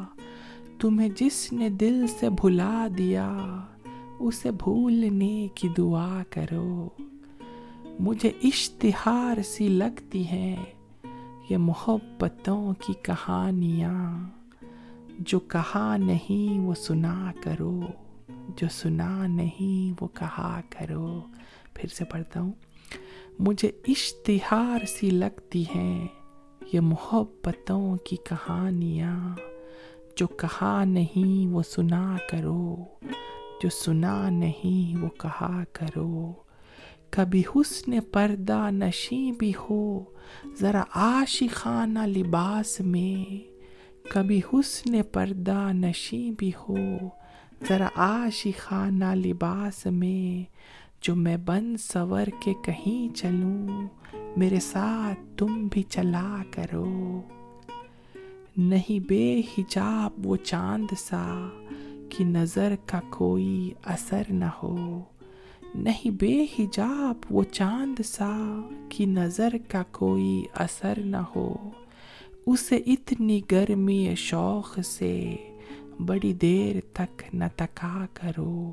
تمہیں 0.81 1.09
جس 1.17 1.53
نے 1.53 1.69
دل 1.69 2.07
سے 2.21 2.31
بھلا 2.31 2.89
دیا 2.99 3.37
اسے 4.21 4.51
بھولنے 4.51 5.49
کی 5.55 5.69
دعا 5.69 6.23
کرو۔ 6.31 6.89
مجھے 8.01 8.31
اشتہار 8.43 9.43
سی 9.43 9.69
لگتی 9.69 10.27
ہیں 10.27 10.57
یہ 11.51 11.57
محبتوں 11.57 12.73
کی 12.87 12.93
کہانیاں۔ 13.03 14.29
جو 15.19 15.41
کہا 15.41 15.97
نہیں 15.97 16.59
وہ 16.59 16.75
سنا 16.75 17.33
کرو، 17.43 17.81
جو 18.57 18.67
سنا 18.71 19.27
نہیں 19.27 20.03
وہ 20.03 20.09
کہا 20.15 20.61
کرو۔ 20.71 21.21
پھر 21.75 21.89
سے 21.89 22.05
پڑھتا 22.05 22.41
ہوں۔ 22.41 22.53
مجھے 23.39 23.71
اشتہار 23.89 24.87
سی 24.87 25.11
لگتی 25.11 25.65
ہیں 25.75 26.09
یہ 26.73 26.81
محبتوں 26.81 27.97
کی 27.97 28.17
کہانیاں۔ 28.17 29.37
جو 30.17 30.27
کہا 30.27 30.85
نہیں 30.85 31.47
وہ 31.47 31.63
سنا 31.63 32.17
کرو۔ 32.31 32.77
جو 33.63 33.69
سنا 33.71 34.31
نہیں 34.31 35.03
وہ 35.03 35.09
کہا 35.09 35.65
کرو۔ 35.73 36.33
کبھی 37.11 37.43
حسن 37.57 38.01
پردہ 38.13 38.71
نشیں 38.71 39.33
بھی 39.33 39.53
ہو، 39.71 40.05
ذرا 40.61 40.83
عاشقانہ 40.95 41.99
لباس 41.99 42.81
میں۔ 42.81 43.39
کبھی 44.11 44.41
حسن 44.53 45.03
پردہ 45.13 45.73
نشیں 45.73 46.31
بھی 46.39 46.53
ہو، 46.69 46.77
ذرا 47.69 47.89
عاشقانہ 47.97 49.15
لباس 49.15 49.87
میں۔ 49.87 50.59
جو 51.03 51.15
میں 51.15 51.37
بن 51.37 51.77
سور 51.77 52.27
کے 52.43 52.55
کہیں 52.65 53.17
چلوں، 53.17 53.69
میرے 54.37 54.61
ساتھ 54.61 55.39
تم 55.39 55.69
بھی 55.73 55.83
چلا 55.83 56.37
کرو۔ 56.51 57.21
نہیں 58.57 58.99
بے 59.09 59.41
حجاب 59.59 60.27
وہ 60.27 60.37
چاند 60.37 60.95
سا 60.99 61.49
کہ 62.11 62.25
نظر 62.25 62.75
کا 62.87 63.01
کوئی 63.11 63.73
اثر 63.85 64.23
نہ 64.29 64.45
ہو۔ 64.63 65.01
نہیں 65.75 66.11
بے 66.11 66.47
حجاب 66.59 67.15
وہ 67.31 67.43
چاند 67.43 68.01
سا 68.05 68.61
کہ 68.89 69.07
نظر 69.07 69.49
کا 69.69 69.83
کوئی 69.91 70.45
اثر 70.55 70.99
نہ 71.05 71.17
ہو۔ 71.17 71.71
اسے 72.47 72.77
اتنی 72.77 73.41
گرمی 73.51 74.15
شوق 74.17 74.79
سے 74.85 75.37
بڑی 76.07 76.33
دیر 76.33 76.77
تک 76.93 77.23
نہ 77.35 77.45
تکا 77.57 78.07
کرو۔ 78.15 78.73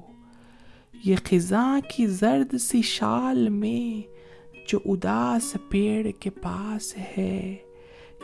یہ 1.04 1.16
خزاں 1.24 1.80
کی 1.96 2.08
زرد 2.08 2.58
سی 2.58 2.82
شال 2.82 3.50
میں 3.50 4.08
جو 4.68 4.80
اداس 4.86 5.58
پیڑ 5.70 6.08
کے 6.20 6.30
پاس 6.30 6.98
ہے، 7.18 7.56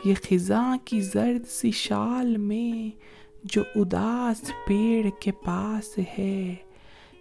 یہ 0.04 0.14
خزاں 0.28 0.76
کی 0.84 1.00
زرد 1.00 1.48
سی 1.48 1.70
شال 1.70 2.36
میں 2.36 3.02
جو 3.44 3.62
اداس 3.74 4.50
پیڑ 4.66 5.10
کے 5.20 5.32
پاس 5.32 5.98
ہے، 6.18 6.54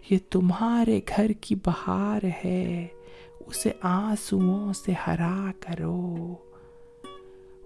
یہ 0.09 0.17
تمہارے 0.29 0.99
گھر 1.15 1.31
کی 1.41 1.55
بہار 1.55 2.25
ہے، 2.45 2.87
اسے 3.47 3.71
آنسوؤں 3.81 4.73
سے 4.73 4.93
ہرا 5.07 5.51
کرو۔ 5.59 6.35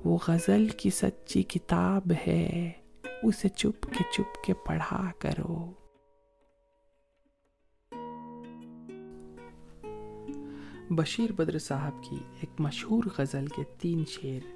وہ 0.05 0.17
غزل 0.27 0.67
کی 0.67 0.89
سچی 0.89 1.43
کتاب 1.43 2.11
ہے، 2.27 2.71
اسے 3.23 3.49
چپ 3.49 3.83
کے 3.83 4.03
چپ 4.11 4.43
کے 4.43 4.53
پڑھا 4.53 5.11
کرو۔ 5.19 5.71
بشیر 10.89 11.31
بدر 11.31 11.59
صاحب 11.59 12.03
کی 12.09 12.15
ایک 12.15 12.61
مشہور 12.61 13.03
غزل 13.17 13.47
کے 13.47 13.63
تین 13.79 14.03
شعر 14.07 14.47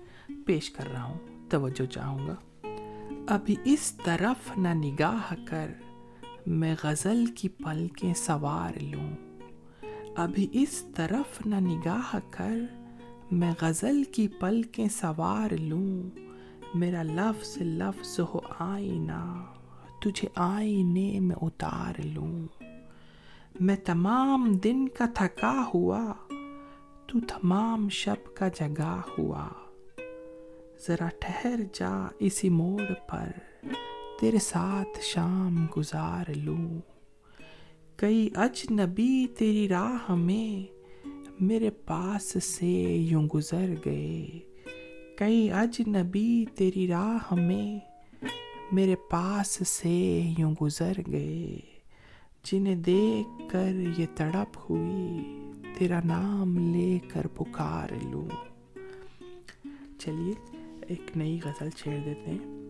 پیش 0.45 0.69
کر 0.69 0.87
رہا 0.93 1.03
ہوں، 1.03 1.49
توجہ 1.49 1.85
چاہوں 1.85 2.27
گا۔ 2.27 2.35
ابھی 3.27 3.55
اس 3.63 3.91
طرف 4.03 4.57
نہ 4.57 4.67
نگاہ 4.67 5.33
کر، 5.45 5.71
میں 6.47 6.75
غزل 6.83 7.25
کی 7.25 7.49
پلکیں 7.49 8.13
سوار 8.13 8.83
لوں۔ 8.83 9.15
ابھی 10.15 10.47
اس 10.51 10.85
طرف 10.95 11.45
نہ 11.45 11.55
نگاہ 11.55 12.15
کر، 12.29 12.57
میں 13.31 13.51
غزل 13.61 14.03
کی 14.03 14.27
پلکیں 14.27 14.87
سوار 14.87 15.53
لوں۔ 15.59 16.09
میرا 16.73 17.03
لفظ 17.03 17.57
لفظ 17.57 18.19
ہو 18.19 18.39
آئینہ، 18.59 19.43
تجھے 20.01 20.27
آئینے 20.35 21.19
میں 21.19 21.35
اتار 21.41 21.99
لوں۔ 22.05 22.47
میں 23.59 23.75
تمام 23.75 24.53
دن 24.63 24.87
کا 24.87 25.05
تھکا 25.13 25.63
ہوا، 25.73 26.13
تو 27.07 27.19
تمام 27.19 27.89
شب 27.89 28.35
کا 28.35 28.47
جگا 28.47 29.01
ہوا۔ 29.17 29.47
ذرا 30.87 31.07
ٹھہر 31.19 31.59
جا 31.73 32.07
اسی 32.19 32.49
موڑ 32.49 32.93
پر، 33.07 33.29
تیرے 34.19 34.37
ساتھ 34.37 34.99
شام 35.01 35.65
گزار 35.77 36.25
لوں۔ 36.35 36.79
کئی 37.95 38.29
اجنبی 38.35 39.27
تیری 39.37 39.67
راہ 39.69 40.15
میں 40.15 40.73
میرے 41.39 41.69
پاس 41.69 42.43
سے 42.43 42.97
یوں 43.11 43.27
گزر 43.35 43.69
گئے۔ 43.85 44.27
کئی 45.17 45.51
اجنبی 45.51 46.45
تیری 46.55 46.87
راہ 46.87 47.33
میں 47.33 47.79
میرے 48.71 48.95
پاس 48.95 49.67
سے 49.67 50.21
یوں 50.37 50.55
گزر 50.61 50.93
گئے۔ 51.11 51.59
جنہیں 52.43 52.75
دیکھ 52.75 53.49
کر 53.49 53.71
یہ 53.97 54.05
تڑپ 54.15 54.57
ہوئی، 54.69 55.39
تیرا 55.77 55.99
نام 56.05 56.75
لے 56.75 56.99
کر 57.07 57.27
پکار 57.27 57.89
لوں۔ 58.11 58.27
چلیے 59.99 60.58
ایک 60.89 61.17
نئی 61.17 61.39
غزل 61.45 61.69
چھیڑ 61.69 61.97
دیتے 62.05 62.31
ہیں۔ 62.31 62.69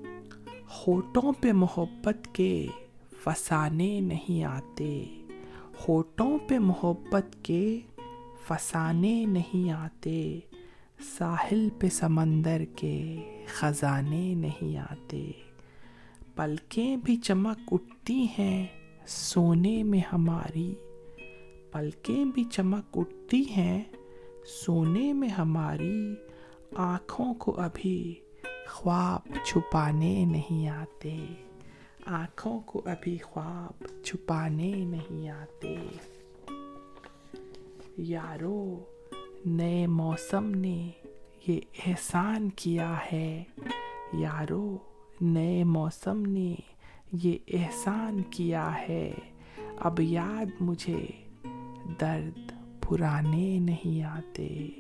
ہوٹوں 0.70 1.34
پہ 1.42 1.52
محبت 1.52 2.36
کے 2.36 2.68
فسانے 3.24 4.00
نہیں 4.00 4.44
آتے۔ 4.44 5.22
ہوٹوں 5.88 6.38
پہ 6.48 6.58
محبت 6.58 7.44
کے 7.44 7.80
فسانے 8.48 9.26
نہیں 9.26 9.72
آتے۔ 9.72 10.40
ساحل 11.18 11.70
پہ 11.80 11.88
سمندر 11.88 12.62
کے 12.76 13.18
خزانے 13.48 14.34
نہیں 14.34 14.78
آتے۔ 14.78 15.32
پلکیں 16.36 16.98
بھی 16.98 17.16
چمک 17.16 17.70
اٹھتی 17.72 18.28
ہیں 18.40 18.68
سونے 19.08 19.84
میں 19.84 20.02
ہماری۔ 20.14 20.76
پلکیں 21.72 22.26
بھی 22.26 22.44
چمک 22.44 22.98
اٹھتی 22.98 23.44
ہیں 23.50 23.84
سونے 24.66 25.14
میں 25.14 25.30
ہماری۔ 25.30 26.16
آنکھوں 26.76 27.34
کو 27.34 27.60
ابھی 27.60 28.16
خواب 28.70 29.38
چھپانے 29.46 30.26
نہیں 30.26 30.68
آتے۔ 30.68 31.26
آنکھوں 32.06 32.60
کو 32.60 32.82
ابھی 32.86 33.18
خواب 33.18 34.04
چھپانے 34.04 34.72
نہیں 34.72 35.30
آتے۔ 35.30 35.76
یارو، 37.98 38.84
نئے 39.46 39.88
موسم 39.88 40.50
نے 40.50 40.90
یہ 41.48 41.60
احسان 41.86 42.50
کیا 42.50 42.98
ہے۔ 43.12 43.44
یارو، 44.14 44.78
نئے 45.22 45.64
موسم 45.64 46.22
نے 46.26 46.56
یہ 47.12 47.38
احسان 47.54 48.22
کیا 48.22 48.72
ہے۔ 48.90 49.14
اب 49.78 50.00
یاد 50.00 50.62
مجھے 50.62 51.06
درد 52.02 52.52
پرانے 52.82 53.60
نہیں 53.60 54.04
آتے۔ 54.04 54.79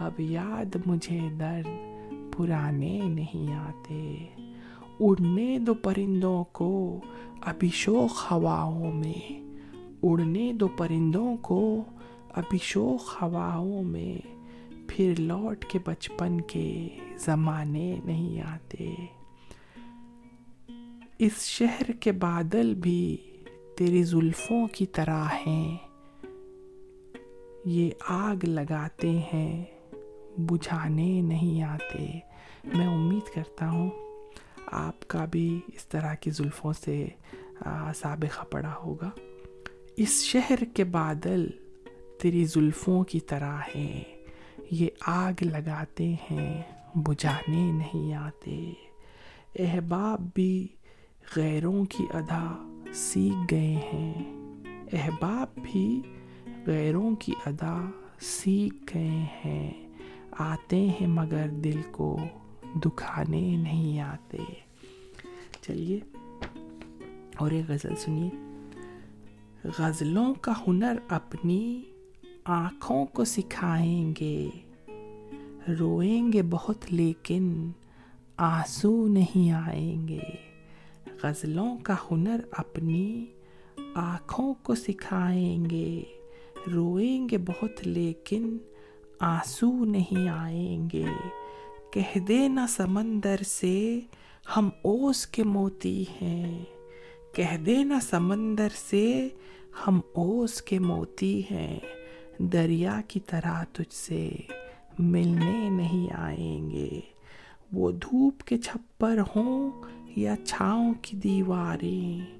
اب 0.00 0.20
یاد 0.20 0.76
مجھے 0.86 1.18
درد 1.40 1.68
پرانے 2.36 3.00
نہیں 3.04 3.54
آتے۔ 3.54 4.26
اڑنے 5.00 5.58
دو 5.58 5.74
پرندوں 5.74 6.44
کو 6.44 7.00
ابھی 7.40 7.68
شوق 7.72 8.32
ہواؤں 8.32 8.92
میں۔ 8.92 9.40
اڑنے 10.02 10.52
دو 10.52 10.68
پرندوں 10.68 11.36
کو 11.36 11.84
ابھی 12.34 12.58
شوق 12.62 13.22
ہواؤں 13.22 13.82
میں۔ 13.82 14.26
پھر 14.88 15.14
لوٹ 15.18 15.64
کے 15.64 15.78
بچپن 15.84 16.40
کے 16.40 16.88
زمانے 17.18 17.96
نہیں 18.04 18.40
آتے۔ 18.40 18.94
اس 21.18 21.42
شہر 21.42 21.92
کے 21.92 22.12
بادل 22.12 22.74
بھی 22.74 23.16
تیری 23.76 24.02
زلفوں 24.02 24.66
کی 24.66 24.86
طرح 24.86 25.24
ہیں۔ 25.46 25.76
یہ 27.64 27.90
آگ 28.08 28.44
لگاتے 28.44 29.20
ہیں۔ 29.34 29.64
بجھانے 30.38 31.20
نہیں 31.20 31.62
آتے۔ 31.62 32.18
میں 32.64 32.86
امید 32.86 33.34
کرتا 33.34 33.70
ہوں 33.70 33.90
آپ 34.66 35.08
کا 35.08 35.24
بھی 35.24 35.60
اس 35.74 35.86
طرح 35.86 36.14
کی 36.14 36.30
زلفوں 36.30 36.72
سے 36.72 37.08
سابقہ 37.94 38.44
پڑا 38.44 38.74
ہوگا۔ 38.84 39.10
اس 39.96 40.24
شہر 40.24 40.64
کے 40.74 40.84
بادل 40.84 41.46
تیری 42.22 42.44
زلفوں 42.44 43.04
کی 43.04 43.20
طرح 43.20 43.58
ہیں۔ 43.74 44.04
یہ 44.70 44.88
آگ 45.06 45.32
لگاتے 45.40 46.14
ہیں، 46.30 46.62
بجھانے 46.94 47.72
نہیں 47.72 48.14
آتے۔ 48.14 48.72
احباب 49.58 50.20
بھی 50.34 50.68
غیروں 51.36 51.84
کی 51.84 52.06
ادا 52.14 52.76
سیکھ 52.94 53.54
گئے 53.54 53.74
ہیں۔ 53.74 54.24
احباب 54.92 55.46
بھی 55.62 56.02
غیروں 56.66 57.16
کی 57.16 57.32
ادا 57.46 57.90
سیکھ 58.20 58.96
گئے 58.96 59.26
ہیں۔ 59.44 59.89
آتے 60.40 60.76
ہیں 60.76 61.06
مگر 61.06 61.48
دل 61.48 61.80
کو 61.90 62.18
دکھانے 62.84 63.56
نہیں 63.56 64.00
آتے۔ 64.00 64.38
چلیے، 65.62 66.00
اور 67.36 67.50
ایک 67.50 67.70
غزل 67.70 67.96
سنیے۔ 67.96 68.30
غزلوں 69.78 70.34
کا 70.34 70.52
ہنر 70.68 70.98
اپنی 71.08 71.82
آنکھوں 72.44 73.06
کو 73.06 73.24
سکھائیں 73.24 74.14
گے، 74.20 74.48
روئیں 75.78 76.32
گے 76.32 76.42
بہت 76.50 76.92
لیکن 76.92 77.70
آنسو 78.36 79.08
نہیں 79.08 79.50
آئیں 79.50 80.08
گے۔ 80.08 80.20
غزلوں 81.22 81.78
کا 81.78 81.94
ہنر 82.10 82.40
اپنی 82.52 83.26
آنکھوں 83.94 84.54
کو 84.62 84.74
سکھائیں 84.74 85.70
گے، 85.70 86.02
روئیں 86.74 87.28
گے 87.28 87.38
بہت 87.38 87.86
لیکن 87.86 88.58
آنسو 89.20 89.84
نہیں 89.84 90.28
آئیں 90.28 90.88
گے۔ 90.92 91.04
کہہ 91.92 92.18
دے 92.18 92.48
نہ 92.48 92.60
سمندر 92.68 93.36
سے، 93.46 94.00
ہم 94.56 94.68
اوس 94.82 95.26
کے 95.26 95.44
موتی 95.44 96.04
ہیں۔ 96.22 96.64
کہہ 97.34 97.56
دے 97.56 97.84
نہ 97.84 97.94
سمندر 98.02 98.68
سے، 98.90 99.28
ہم 99.86 100.00
اوس 100.12 100.62
کے 100.62 100.78
موتی 100.78 101.42
ہیں۔ 101.50 101.78
دریا 102.38 103.00
کی 103.08 103.20
طرح 103.20 103.64
تجھ 103.64 103.94
سے 103.94 104.30
ملنے 104.98 105.68
نہیں 105.70 106.12
آئیں 106.12 106.70
گے۔ 106.70 107.00
وہ 107.72 107.90
دھوپ 107.90 108.42
کے 108.42 108.58
چھپر 108.58 109.18
ہوں 109.36 109.70
یا 110.16 110.34
چھاؤں 110.44 110.94
کی 111.02 111.16
دیواریں۔ 111.16 112.39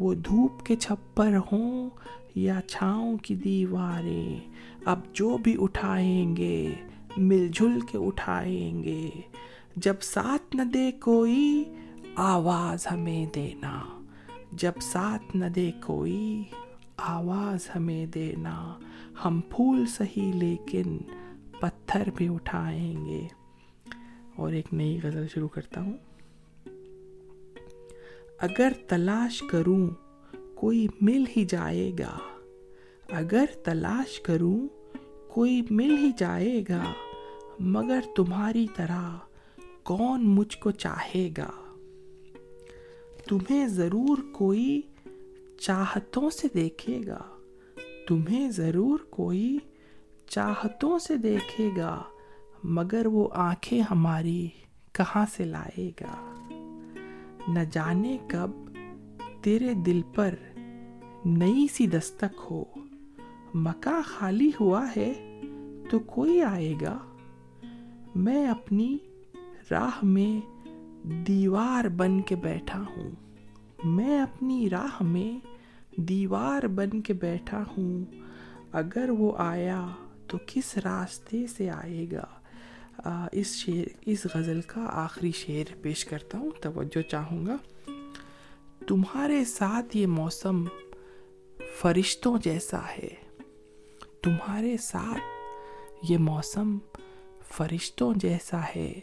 وہ 0.00 0.14
دھوپ 0.14 0.66
کے 0.66 0.76
چھپر 0.76 1.36
ہوں 1.52 1.90
یا 2.34 2.60
چھاؤں 2.68 3.16
کی 3.16 3.34
دیواریں، 3.34 4.40
اب 4.84 5.00
جو 5.12 5.36
بھی 5.36 5.56
اٹھائیں 5.60 6.36
گے، 6.36 6.74
مل 7.16 7.48
جل 7.48 7.80
کے 7.80 7.98
اٹھائیں 7.98 8.82
گے۔ 8.82 9.10
جب 9.76 9.94
ساتھ 10.02 10.56
نہ 10.56 10.62
دے 10.62 10.92
کوئی، 10.92 11.64
آواز 12.14 12.86
ہمیں 12.90 13.26
دینا۔ 13.34 13.82
جب 14.52 14.72
ساتھ 14.80 15.36
نہ 15.36 15.44
دے 15.44 15.70
کوئی، 15.86 16.42
آواز 16.96 17.68
ہمیں 17.74 18.06
دینا۔ 18.06 18.78
ہم 19.24 19.40
پھول 19.40 19.86
سہی 19.86 20.32
لیکن 20.34 20.98
پتھر 21.60 22.08
بھی 22.16 22.28
اٹھائیں 22.28 23.04
گے۔ 23.04 23.26
اور 24.36 24.52
ایک 24.52 24.74
نئی 24.74 24.98
غزل 25.02 25.26
شروع 25.28 25.48
کرتا 25.48 25.80
ہوں۔ 25.80 25.96
اگر 28.40 28.72
تلاش 28.88 29.42
کروں، 29.50 29.90
کوئی 30.54 30.86
مل 31.00 31.24
ہی 31.36 31.44
جائے 31.44 31.92
گا۔ 31.98 32.18
اگر 33.10 33.44
تلاش 33.64 34.20
کروں، 34.20 34.68
کوئی 35.28 35.62
مل 35.70 35.96
ہی 35.98 36.10
جائے 36.18 36.64
گا۔ 36.68 36.92
مگر 37.58 38.00
تمہاری 38.16 38.66
طرح 38.76 39.18
کون 39.82 40.28
مجھ 40.28 40.58
کو 40.58 40.70
چاہے 40.70 41.30
گا؟ 41.38 41.50
تمہیں 43.28 43.66
ضرور 43.66 44.18
کوئی 44.32 44.82
چاہتوں 45.60 46.30
سے 46.30 46.48
دیکھے 46.54 47.00
گا۔ 47.06 47.22
تمہیں 48.08 48.50
ضرور 48.50 48.98
کوئی 48.98 49.58
چاہتوں 50.28 50.98
سے 50.98 51.16
دیکھے 51.16 51.70
گا، 51.76 52.02
مگر 52.64 53.06
وہ 53.06 53.28
آنکھیں 53.32 53.82
ہماری 53.90 54.48
کہاں 54.92 55.26
سے 55.36 55.44
لائے 55.44 55.90
گا؟ 56.00 56.29
نہ 57.48 57.58
جانے 57.70 58.18
کب 58.28 58.50
تیرے 59.42 59.74
دل 59.74 60.00
پر 60.14 60.34
نئی 61.24 61.66
سی 61.72 61.86
دستک 61.86 62.40
ہو۔ 62.50 62.64
مکہ 63.54 64.00
خالی 64.04 64.50
ہوا 64.60 64.86
ہے 64.96 65.40
تو 65.90 65.98
کوئی 65.98 66.42
آئے 66.42 66.74
گا۔ 66.80 66.98
میں 68.14 68.48
اپنی 68.48 68.98
راہ 69.70 69.98
میں 70.02 70.46
دیوار 71.04 71.84
بن 71.84 72.20
کے 72.20 72.36
بیٹھا 72.36 72.84
ہوں۔ 72.96 73.10
میں 73.84 74.20
اپنی 74.20 74.70
راہ 74.70 75.02
میں 75.02 75.46
دیوار 76.00 76.66
بن 76.66 77.00
کے 77.00 77.12
بیٹھا 77.12 77.62
ہوں۔ 77.62 78.04
اگر 78.72 79.10
وہ 79.10 79.32
آیا 79.38 79.86
تو 80.26 80.38
کس 80.46 80.78
راستے 80.78 81.46
سے 81.46 81.70
آئے 81.70 82.06
گا؟ 82.12 82.39
اس 83.32 83.56
شعر 83.56 83.84
اس 84.06 84.26
غزل 84.34 84.60
کا 84.60 84.86
آخری 84.92 85.32
شعر 85.32 85.74
پیش 85.82 86.04
کرتا 86.04 86.38
ہوں، 86.38 86.50
توجہ 86.62 87.02
چاہوں 87.02 87.46
گا۔ 87.46 87.56
تمہارے 88.86 89.44
ساتھ 89.44 89.96
یہ 89.96 90.06
موسم 90.06 90.64
فرشتوں 91.80 92.38
جیسا 92.44 92.80
ہے۔ 92.86 93.08
تمہارے 94.22 94.76
ساتھ 94.76 95.22
یہ 96.12 96.18
موسم 96.18 96.78
فرشتوں 97.48 98.14
جیسا 98.16 98.60
ہے۔ 98.76 99.00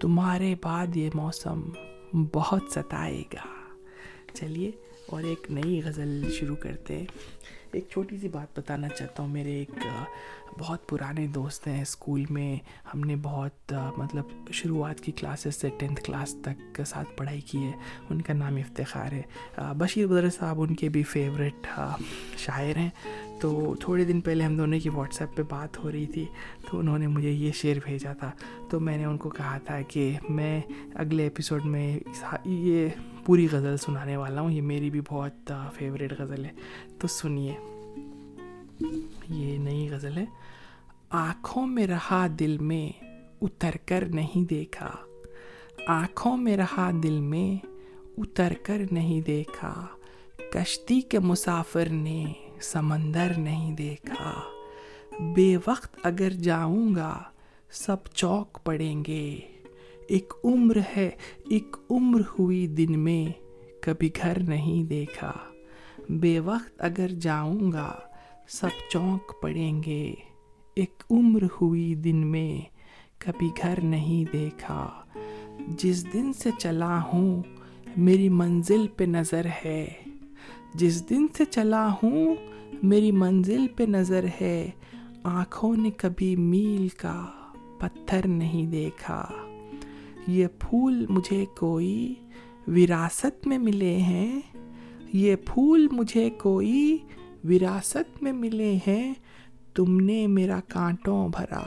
تمہارے 0.00 0.54
بعد 0.62 0.96
یہ 0.96 1.10
موسم 1.14 1.60
بہت 2.12 2.62
ستائے 2.70 3.22
گا۔ 3.32 3.46
چلیے، 4.32 4.70
اور 5.06 5.22
ایک 5.22 5.50
نئی 5.50 5.82
غزل 5.84 6.30
شروع 6.32 6.56
کرتے 6.56 7.04
ایک 7.72 7.88
چھوٹی 7.90 8.18
سی 8.18 8.28
بات 8.28 8.58
بتانا 8.58 8.88
چاہتا 8.88 9.22
ہوں۔ 9.22 9.30
میرے 9.30 9.52
ایک 9.52 9.70
بہت 10.58 10.88
پرانے 10.88 11.26
دوست 11.26 11.66
ہیں۔ 11.66 11.82
اسکول 11.82 12.24
میں 12.30 12.56
ہم 12.94 13.00
نے 13.00 13.16
بہت 13.22 13.74
مطلب 13.96 14.24
شروعات 14.52 15.00
کی 15.00 15.12
کلاسز 15.12 15.54
سے 15.54 15.68
ٹینتھ 15.78 16.04
کلاس 16.04 16.36
تک 16.42 16.80
ساتھ 16.86 17.08
پڑھائی 17.16 17.40
کی 17.40 17.58
ہے۔ 17.58 17.72
ان 18.10 18.22
کا 18.22 18.32
نام 18.32 18.56
افتخار 18.56 19.12
ہے۔ 19.12 19.22
بشیر 19.78 20.06
بدر 20.06 20.30
صاحب 20.30 20.60
ان 20.60 20.74
کے 20.74 20.88
بھی 20.88 21.02
فیوریٹ 21.02 21.66
شاعر 22.36 22.76
ہیں۔ 22.76 22.90
تو 23.40 23.74
تھوڑے 23.80 24.04
دن 24.04 24.20
پہلے 24.20 24.44
ہم 24.44 24.56
دونوں 24.56 24.80
کی 24.80 24.88
واٹس 24.88 25.20
ایپ 25.20 25.36
پہ 25.36 25.42
بات 25.42 25.78
ہو 25.78 25.92
رہی 25.92 26.06
تھی۔ 26.06 26.26
تو 26.70 26.78
انہوں 26.78 26.98
نے 26.98 27.06
مجھے 27.06 27.30
یہ 27.30 27.52
شعر 27.52 27.78
بھیجا 27.84 28.12
تھا۔ 28.12 28.30
تو 28.70 28.80
میں 28.80 28.96
نے 28.96 29.04
ان 29.04 29.16
کو 29.16 29.28
کہا 29.28 29.58
تھا 29.58 29.80
کہ 29.80 30.16
میں 30.28 30.60
اگلے 30.94 31.22
ایپیسوڈ 31.22 31.64
میں 31.64 31.98
یہ 32.44 32.88
پوری 33.30 33.48
غزل 33.52 33.76
سنانے 33.76 34.16
والا 34.16 34.40
ہوں، 34.40 34.50
یہ 34.50 34.62
میری 34.62 34.90
بھی 34.90 35.00
بہت 35.08 35.52
فیوریٹ 35.74 36.12
غزل 36.18 36.44
ہے۔ 36.44 36.50
تو 36.98 37.08
سنیے۔ 37.08 37.54
یہ 39.28 39.58
نئی 39.58 39.88
غزل 39.90 40.18
ہے۔ 40.18 40.24
آنکھوں 41.10 41.66
میں 41.66 41.86
رہا 41.86 42.26
دل 42.38 42.58
میں 42.58 43.04
اتر 43.42 43.70
کر 43.86 44.04
نہیں 44.04 44.48
دیکھا۔ 44.48 44.90
آنکھوں 45.86 46.36
میں 46.36 46.56
رہا 46.56 46.90
دل 47.02 47.20
میں 47.20 47.66
اتر 48.18 48.52
کر 48.62 48.82
نہیں 48.90 49.20
دیکھا۔ 49.20 49.86
کشتی 50.52 51.00
کے 51.00 51.18
مسافر 51.18 51.88
نے 51.88 52.24
سمندر 52.60 53.32
نہیں 53.38 53.72
دیکھا۔ 53.72 54.40
بے 55.34 55.56
وقت 55.66 55.96
اگر 56.02 56.30
جاؤں 56.30 56.94
گا، 56.94 57.22
سب 57.70 57.96
چوک 58.14 58.58
پڑیں 58.64 59.04
گے۔ 59.06 59.40
ایک 60.10 60.32
عمر 60.44 60.78
ہے، 60.96 61.10
ایک 61.50 61.76
عمر 61.90 62.20
ہوئی 62.38 62.66
دن 62.66 62.98
میں، 62.98 63.32
کبھی 63.82 64.10
گھر 64.22 64.38
نہیں 64.48 64.84
دیکھا۔ 64.84 65.32
بے 66.08 66.40
وقت 66.40 66.72
اگر 66.78 67.08
جاؤں 67.08 67.72
گا، 67.72 67.92
سب 68.48 68.68
چونک 68.90 69.32
پڑیں 69.42 69.82
گے۔ 69.82 70.14
ایک 70.76 71.02
عمر 71.10 71.44
ہوئی 71.44 71.94
دن 71.94 72.16
میں، 72.16 72.60
کبھی 73.18 73.48
گھر 73.62 73.80
نہیں 73.82 74.32
دیکھا۔ 74.32 74.90
جس 75.68 76.12
دن 76.12 76.32
سے 76.32 76.50
چلا 76.58 77.02
ہوں، 77.02 77.42
میری 77.96 78.28
منزل 78.28 78.86
پہ 78.96 79.04
نظر 79.04 79.46
ہے۔ 79.64 79.88
جس 80.74 81.10
دن 81.10 81.26
سے 81.38 81.44
چلا 81.44 81.92
ہوں، 81.92 82.34
میری 82.82 83.12
منزل 83.12 83.66
پہ 83.76 83.84
نظر 83.84 84.24
ہے۔ 84.40 84.70
آنکھوں 85.22 85.76
نے 85.76 85.90
کبھی 85.90 86.36
میل 86.36 86.88
کا 86.88 87.26
پتھر 87.78 88.26
نہیں 88.26 88.66
دیکھا۔ 88.66 89.49
یہ 90.26 90.46
پھول 90.58 91.06
مجھے 91.08 91.44
کوئی 91.58 92.14
وراثت 92.66 93.46
میں 93.46 93.58
ملے 93.58 93.96
ہیں؟ 93.96 94.40
یہ 95.12 95.36
پھول 95.36 95.88
مجھے 95.92 96.30
کوئی 96.30 96.98
وراثت 97.44 98.22
میں 98.22 98.32
ملے 98.32 98.78
ہیں؟ 98.86 99.14
تم 99.74 100.00
نے 100.00 100.26
میرا 100.26 100.60
کانٹوں 100.68 101.28
بھرا، 101.28 101.66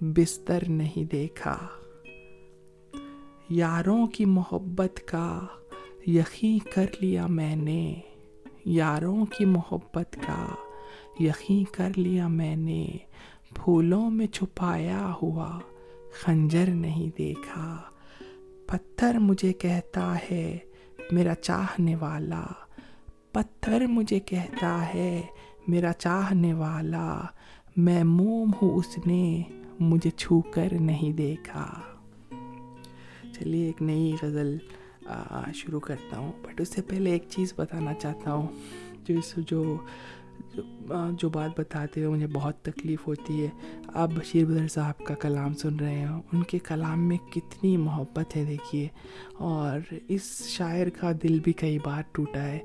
بستر 0.00 0.62
نہیں 0.68 1.04
دیکھا۔ 1.04 1.58
یاروں 3.50 4.06
کی 4.06 4.24
محبت 4.24 5.00
کا 5.06 5.40
یقین 6.06 6.58
کر 6.74 6.86
لیا 7.00 7.26
میں 7.26 7.56
نے۔ 7.56 7.94
یاروں 8.64 9.26
کی 9.26 9.44
محبت 9.44 10.16
کا 10.26 10.54
یقین 11.20 11.64
کر 11.64 11.90
لیا 11.96 12.28
میں 12.28 12.56
نے۔ 12.56 12.86
پھولوں 13.54 14.10
میں 14.10 14.26
چھپایا 14.26 15.12
ہوا 15.22 15.58
خنجر 16.20 16.70
نہیں 16.70 17.16
دیکھا۔ 17.18 17.82
پتھر 18.66 19.18
مجھے 19.18 19.52
کہتا 19.52 20.16
ہے، 20.30 20.58
میرا 21.10 21.34
چاہنے 21.34 21.94
والا۔ 21.94 22.46
پتھر 23.32 23.86
مجھے 23.86 24.20
کہتا 24.20 24.94
ہے، 24.94 25.22
میرا 25.68 25.92
چاہنے 25.92 26.52
والا۔ 26.52 27.20
میں 27.76 28.04
موم 28.04 28.50
ہوں 28.62 28.70
اس 28.70 28.98
نے 29.06 29.42
مجھے 29.80 30.10
چھو 30.10 30.40
کر 30.40 30.72
نہیں 30.80 31.12
دیکھا۔ 31.12 31.80
چلیے، 33.32 33.66
ایک 33.66 33.82
نئی 33.82 34.12
غزل 34.22 34.58
شروع 35.54 35.80
کرتا 35.80 36.18
ہوں۔ 36.18 36.32
بٹ 36.42 36.60
اس 36.60 36.68
سے 36.68 36.82
پہلے 36.82 37.10
ایک 37.10 37.24
چیز 37.28 37.54
بتانا 37.56 37.94
چاہتا 37.94 38.32
ہوں، 38.32 38.48
جو 39.04 39.18
اس 39.18 39.34
جو 39.36 39.76
جو 41.18 41.28
بات 41.28 41.60
بتاتے 41.60 42.04
ہوئے 42.04 42.14
مجھے 42.14 42.26
بہت 42.26 42.62
تکلیف 42.62 43.06
ہوتی 43.06 43.46
ہے۔ 43.46 43.48
آپ 43.94 44.10
بشیر 44.14 44.44
بدر 44.44 44.68
صاحب 44.68 45.04
کا 45.04 45.14
کلام 45.14 45.54
سن 45.54 45.76
رہے 45.76 45.98
ہیں۔ 45.98 46.06
ان 46.06 46.42
کے 46.42 46.58
کلام 46.58 47.08
میں 47.08 47.16
کتنی 47.16 47.76
محبت 47.76 48.36
ہے، 48.36 48.44
دیکھیے۔ 48.44 48.88
اور 49.34 49.94
اس 50.08 50.46
شاعر 50.48 50.86
کا 51.00 51.12
دل 51.22 51.40
بھی 51.40 51.52
کئی 51.52 51.78
بار 51.84 52.02
ٹوٹا 52.12 52.42
ہے۔ 52.42 52.58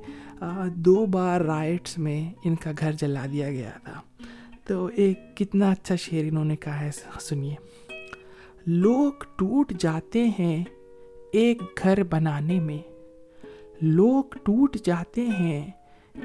دو 0.75 1.05
بار 1.05 1.41
رائٹس 1.41 1.97
میں 1.97 2.31
ان 2.43 2.55
کا 2.55 2.71
گھر 2.79 2.91
جلا 2.91 3.25
دیا 3.31 3.51
گیا 3.51 3.71
تھا۔ 3.83 4.01
تو 4.67 4.89
ایک 4.95 5.37
کتنا 5.37 5.71
اچھا 5.71 5.95
شعر 5.95 6.23
انہوں 6.23 6.45
نے 6.45 6.55
کہا 6.55 6.79
ہے، 6.79 6.91
سنیے۔ 7.21 7.55
لوگ 8.65 9.11
ٹوٹ 9.35 9.73
جاتے 9.79 10.29
ہیں 10.39 10.63
ایک 11.33 11.61
گھر 11.83 12.03
بنانے 12.03 12.59
میں۔ 12.59 12.91
لوگ 13.81 14.23
ٹوٹ 14.43 14.77
جاتے 14.83 15.25
ہیں 15.25 15.71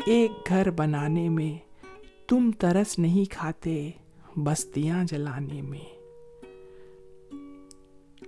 ایک 0.05 0.33
گھر 0.49 0.71
بنانے 0.71 1.29
میں 1.29 1.59
تم 2.29 2.51
ترس 2.59 2.99
نہیں 2.99 3.33
کھاتے، 3.33 3.91
بستیاں 4.37 5.05
جلانے 5.05 5.63
میں۔ 5.63 5.97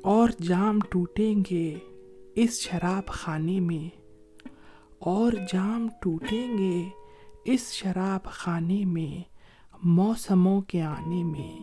اور 0.02 0.28
جام 0.42 0.78
ٹوٹیں 0.88 1.34
گے 1.50 1.78
اس 2.34 2.60
شراب 2.60 3.06
خانے 3.06 3.60
میں۔ 3.60 3.98
اور 4.98 5.32
جام 5.52 5.88
ٹوٹیں 6.00 6.58
گے 6.58 6.88
اس 7.44 7.72
شراب 7.72 8.24
خانے 8.24 8.84
میں۔ 8.84 9.38
موسموں 9.82 10.60
کے 10.60 10.82
آنے 10.82 11.24
میں، 11.24 11.58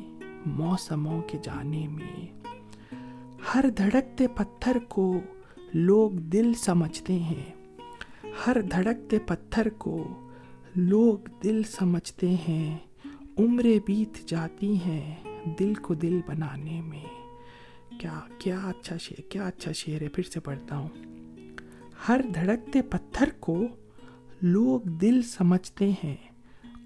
موسموں 0.46 1.22
کے 1.22 1.38
جانے 1.44 1.88
میں۔ 1.88 2.28
ہر 3.56 3.70
دھڑکتے 3.78 4.28
پتھر 4.28 4.78
کو 4.80 5.20
لوگ 5.74 6.12
دل 6.12 6.54
سمجھتے 6.54 7.14
ہیں۔ 7.14 7.55
ہر 8.48 8.62
دھڑکتے 8.62 9.20
پتھر 9.20 9.70
کو 9.70 10.28
لوگ 10.76 11.18
دل 11.44 11.64
سمجھتے 11.64 12.30
ہیں 12.30 12.78
عمریں 13.38 13.80
بیت 13.86 14.28
جاتی 14.28 14.76
ہیں 14.76 15.16
دل 15.60 15.74
کو 15.74 15.94
دل 15.94 16.20
بنانے 16.28 16.82
میں۔ 16.82 17.06
کیا 18.00 18.20
کیا 18.40 18.60
اچھا 18.60 18.98
شعر، 18.98 19.22
کیا 19.22 19.48
اچھا 19.48 19.72
شعر 19.72 20.02
ہے، 20.02 20.10
پھر 20.10 20.24
سے 20.24 20.40
پڑھتا 20.40 20.78
ہوں۔ 20.78 20.90
ہر 22.08 22.22
دھڑکتے 22.36 22.82
پتھر 22.82 23.30
کو 23.40 23.64
لوگ 24.42 24.88
دل 24.88 25.22
سمجھتے 25.22 25.92
ہیں 26.04 26.16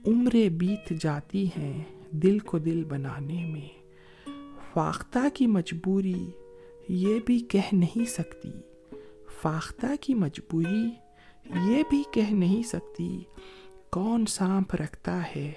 عمریں 0.08 0.50
بیت 0.50 0.94
جاتی 1.02 1.48
ہیں 1.48 1.84
دل 2.12 2.40
کو 2.40 2.58
دل 2.58 2.84
بنانے 2.84 3.46
میں۔ 3.46 3.68
فاختہ 4.74 5.30
کی 5.34 5.48
مجبوری 5.48 6.32
یہ 6.90 7.20
بھی 7.26 7.40
کہہ 7.40 7.74
نہیں 7.74 8.06
سکتی۔ 8.06 8.52
فاختہ 9.42 9.88
کی 10.02 10.14
مجبوری 10.14 11.09
یہ 11.56 11.84
بھی 11.90 12.04
کہہ 12.12 12.34
نہیں 12.34 12.64
سکتی 12.64 13.24
کون 13.92 14.26
سانپ 14.26 14.76
رکھتا 14.76 15.22
ہے 15.36 15.52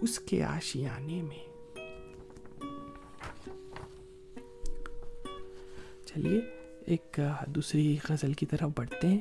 اس 0.00 0.18
کے 0.18 0.44
آشیانے 0.44 1.22
میں۔ 1.22 1.52
چلیے، 6.06 6.40
ایک 6.86 7.20
دوسری 7.46 7.96
غزل 8.08 8.32
کی 8.32 8.46
طرف 8.46 8.70
بڑھتے 8.76 9.08
ہیں۔ 9.08 9.20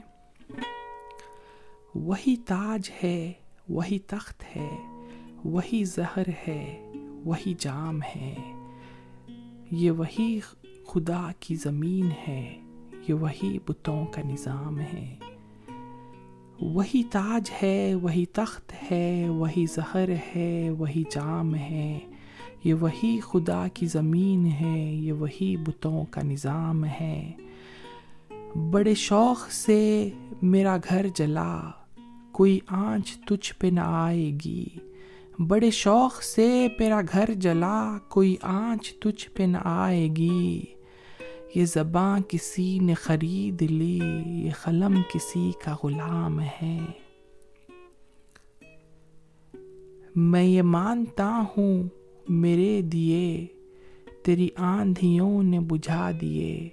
وہی 1.96 2.36
تاج 2.36 2.92
ہے، 3.04 3.34
وہی 3.70 4.00
تخت 4.00 4.44
ہے، 4.56 4.70
وہی 5.46 5.84
زہر 5.84 6.30
ہے، 6.48 6.92
وہی 7.26 7.54
جام 7.60 8.02
ہے۔ 8.02 8.36
یہ 9.72 9.92
وہی 9.92 10.40
خدا 10.88 11.32
کی 11.40 11.56
زمین 11.56 12.12
ہے، 12.28 12.62
یہ 13.08 13.14
وہی 13.14 13.60
بتوں 13.68 14.06
کا 14.06 14.22
نظام 14.22 14.80
ہے۔ 14.80 15.18
وہی 16.62 17.04
تاج 17.04 17.52
ہے، 17.64 17.96
وہی 17.96 18.26
تخت 18.26 18.92
ہے، 18.92 19.30
وہی 19.30 19.66
زہر 19.66 20.10
ہے، 20.36 20.70
وہی 20.70 21.04
جام 21.12 21.56
ہے۔ 21.56 22.00
یہ 22.64 22.74
وہی 22.74 23.20
خدا 23.24 23.68
کی 23.74 23.86
زمین 23.86 24.46
ہے، 24.46 24.94
یہ 24.94 25.14
وہی 25.14 25.58
بتوں 25.58 26.06
کا 26.12 26.22
نظام 26.22 26.86
ہے۔ 26.86 27.32
بڑے 28.72 28.94
شوق 28.94 29.52
سے 29.52 30.10
میرا 30.42 30.78
گھر 30.90 31.06
جلا، 31.16 31.60
کوئی 32.32 32.60
آنچ 32.68 33.12
تجھ 33.12 33.54
پہ 33.60 33.68
نہ 33.68 33.82
آئے 33.84 34.32
گی۔ 34.46 34.66
بڑے 35.48 35.72
شوق 35.72 36.24
سے 36.24 36.68
میرا 36.80 37.02
گھر 37.12 37.34
جلا، 37.34 37.98
کوئی 38.10 38.36
آنچ 38.42 38.94
تجھ 38.94 39.30
پہ 39.30 39.44
نہ 39.44 39.58
آئے 39.64 40.08
گی۔ 40.08 40.62
یہ 41.56 41.66
زباں 41.66 42.20
کسی 42.28 42.80
نے 42.80 42.94
خرید 42.94 43.62
لی، 43.62 44.00
یہ 44.26 44.50
قلم 44.64 45.02
کسی 45.14 45.52
کا 45.64 45.76
غلام 45.84 46.42
ہے۔ 46.42 46.80
میں 50.16 50.44
یہ 50.44 50.62
مانتا 50.62 51.44
ہوں، 51.58 51.84
میرے 52.30 52.82
دیے، 52.82 53.46
تیری 54.24 54.50
آندھیوں 54.56 55.44
نے 55.44 55.60
بجھا 55.60 56.12
دیے۔ 56.22 56.70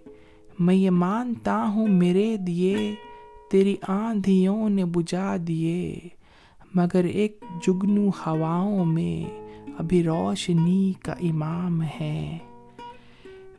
میں 0.58 0.74
یہ 0.74 0.90
مانتا 0.90 1.66
ہوں، 1.74 1.88
میرے 1.88 2.36
دیے، 2.36 2.94
تیری 3.50 3.76
آندھیوں 3.88 4.68
نے 4.68 4.84
بجھا 4.84 5.36
دیے۔ 5.48 5.98
مگر 6.74 7.04
ایک 7.04 7.44
جگنو 7.66 8.08
ہواؤں 8.08 8.84
میں 8.84 9.48
ابھی 9.78 10.02
روشنی 10.02 10.92
کا 11.02 11.12
امام 11.12 11.82
ہے۔ 12.00 12.38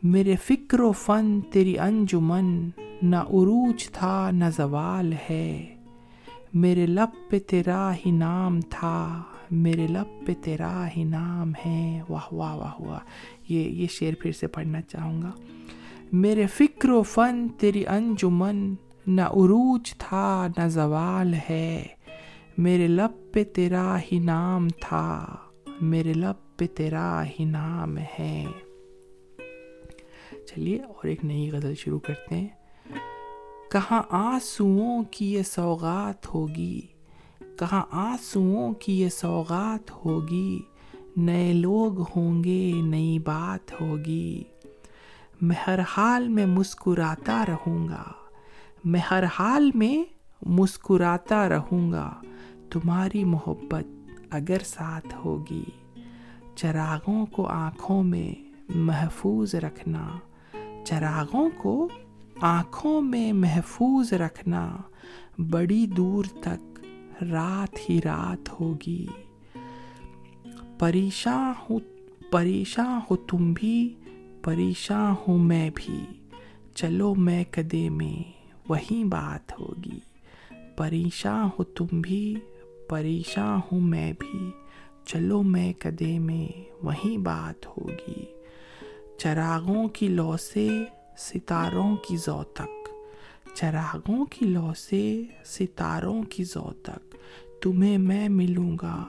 میرے 0.03 0.35
فکر 0.35 0.79
و 0.79 0.91
فن 0.91 1.39
تیری 1.41 1.79
انجمن 1.79 2.69
نہ 3.01 3.15
عروج 3.15 3.89
تھا 3.89 4.31
نہ 4.31 4.45
زوال 4.57 5.13
ہے۔ 5.29 5.75
میرے 6.53 6.85
لب 6.85 7.29
پہ 7.29 7.39
تیرا 7.39 7.91
ہی 8.05 8.11
نام 8.11 8.61
تھا، 8.61 9.21
میرے 9.51 9.87
لب 9.87 10.25
پہ 10.25 10.33
تیرا 10.43 10.87
ہی 10.97 11.03
نام 11.03 11.51
ہے۔ 11.65 12.01
واہ 12.09 12.33
واہ 12.33 12.55
واہ 12.55 12.81
واہ۔ 12.81 12.99
یہ 13.49 13.59
یہ 13.59 13.87
شعر 13.87 14.13
پھر 14.21 14.31
سے 14.31 14.47
پڑھنا 14.47 14.81
چاہوں 14.81 15.21
گا۔ 15.21 15.31
میرے 16.11 16.47
فکر 16.47 16.89
و 16.89 17.03
فن 17.03 17.47
تیری 17.57 17.87
انجمن 17.87 18.75
نہ 19.07 19.21
عروج 19.21 19.93
تھا 19.97 20.47
نہ 20.57 20.67
زوال 20.67 21.33
ہے۔ 21.49 21.87
میرے 22.57 22.87
لب 22.87 23.33
پہ 23.33 23.43
تیرا 23.43 23.97
ہی 24.11 24.19
نام 24.19 24.69
تھا، 24.69 25.35
میرے 25.81 26.13
لب 26.13 26.57
پہ 26.57 26.65
تیرا 26.67 27.23
ہی 27.39 27.45
نام 27.45 27.97
ہے۔ 27.97 28.45
چلیے 30.49 30.81
اور 30.81 31.07
ایک 31.07 31.25
نئی 31.25 31.51
غزل 31.51 31.75
شروع 31.75 31.99
کرتے 31.99 32.35
ہیں۔ 32.35 32.47
کہاں 33.71 34.01
آنسوؤں 34.09 35.03
کی 35.11 35.33
یہ 35.33 35.43
سوغات 35.43 36.33
ہوگی؟ 36.33 36.81
کہاں 37.39 37.81
آنسوؤں 37.91 38.73
کی 38.73 39.01
یہ 39.01 39.09
سوغات 39.09 40.05
ہوگی؟ 40.05 40.59
نئے 41.17 41.53
لوگ 41.53 42.01
ہوں 42.01 42.43
گے، 42.43 42.71
نئی 42.81 43.19
بات 43.19 43.81
ہوگی۔ 43.81 44.43
میں 45.41 45.55
ہر 45.67 45.79
حال 45.97 46.27
میں 46.27 46.45
مسکراتا 46.45 47.45
رہوں 47.45 47.87
گا۔ 47.87 48.03
میں 48.83 48.99
ہر 49.11 49.23
حال 49.39 49.71
میں 49.73 50.03
مسکراتا 50.41 51.49
رہوں 51.49 51.91
گا۔ 51.91 52.21
تمہاری 52.69 53.23
محبت 53.23 53.85
اگر 54.29 54.57
ساتھ 54.65 55.15
ہوگی، 55.25 55.63
چراغوں 56.55 57.25
کو 57.25 57.45
آنکھوں 57.45 58.03
میں 58.03 58.33
محفوظ 58.75 59.55
رکھنا۔ 59.55 60.09
چراغوں 60.85 61.49
کو 61.57 61.89
آنکھوں 62.41 63.01
میں 63.01 63.33
محفوظ 63.33 64.13
رکھنا 64.13 64.77
بڑی 65.37 65.87
دور 65.87 66.23
تک 66.41 66.79
رات 67.23 67.89
ہی 67.89 67.99
رات 68.05 68.61
ہوگی۔ 68.61 69.07
پریشاں 70.79 71.53
ہوں 71.69 71.79
پریشاں 72.31 72.99
ہو 73.11 73.15
تم 73.15 73.53
بھی، 73.53 73.95
پریشاں 74.43 75.15
ہوں 75.27 75.37
میں 75.37 75.69
بھی۔ 75.75 75.99
چلو 76.75 77.15
میں 77.15 77.43
کدے 77.51 77.89
میں، 77.89 78.31
وہیں 78.69 79.03
بات 79.03 79.59
ہوگی۔ 79.59 79.99
پریشاں 80.77 81.47
ہو 81.47 81.63
تم 81.63 82.01
بھی، 82.01 82.35
پریشاں 82.89 83.57
ہوں 83.57 83.81
میں 83.81 84.13
بھی۔ 84.19 84.51
چلو 85.05 85.43
میں 85.43 85.73
کدے 85.73 86.19
میں، 86.19 86.63
وہیں 86.83 87.17
بات 87.17 87.67
ہوگی۔ 87.67 88.38
چراغوں 89.19 89.87
کی 89.87 90.07
لو 90.07 90.37
سے 90.37 90.67
ستاروں 91.17 91.95
کی 91.95 92.17
زو 92.17 92.43
تک۔ 92.43 92.89
چراغوں 93.55 94.25
کی 94.25 94.45
لو 94.45 94.73
سے 94.77 95.23
ستاروں 95.45 96.23
کی 96.23 96.43
زو 96.43 96.71
تک۔ 96.83 97.15
تمہیں 97.61 97.97
میں 97.97 98.29
ملوں 98.29 98.77
گا 98.81 99.05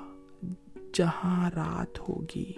جہاں 0.95 1.51
رات 1.51 2.01
ہوگی۔ 2.01 2.53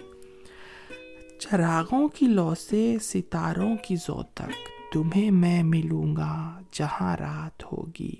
چراغوں 1.39 2.07
کی 2.07 2.25
لو 2.25 2.55
سے 2.55 2.97
ستاروں 3.01 3.77
کی 3.77 3.95
زو 3.95 4.23
تک۔ 4.23 4.51
تمہیں 4.93 5.31
میں 5.31 5.63
ملوں 5.63 6.15
گا 6.15 6.61
جہاں 6.71 7.17
رات 7.17 7.63
ہوگی۔ 7.71 8.15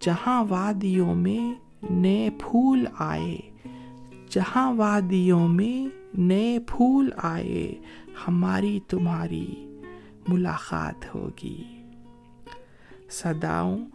جہاں 0.00 0.44
وادیوں 0.48 1.14
میں 1.14 1.54
نئے 1.90 2.30
پھول 2.40 2.84
آئے۔ 2.98 3.38
جہاں 4.30 4.72
وادیوں 4.72 5.48
میں 5.48 5.97
نئے 6.14 6.58
پھول 6.66 7.10
آئے، 7.16 7.74
ہماری 8.28 8.80
تمہاری 8.88 9.78
ملاقات 10.28 11.14
ہوگی۔ 11.14 11.64
صداؤں 13.10 13.86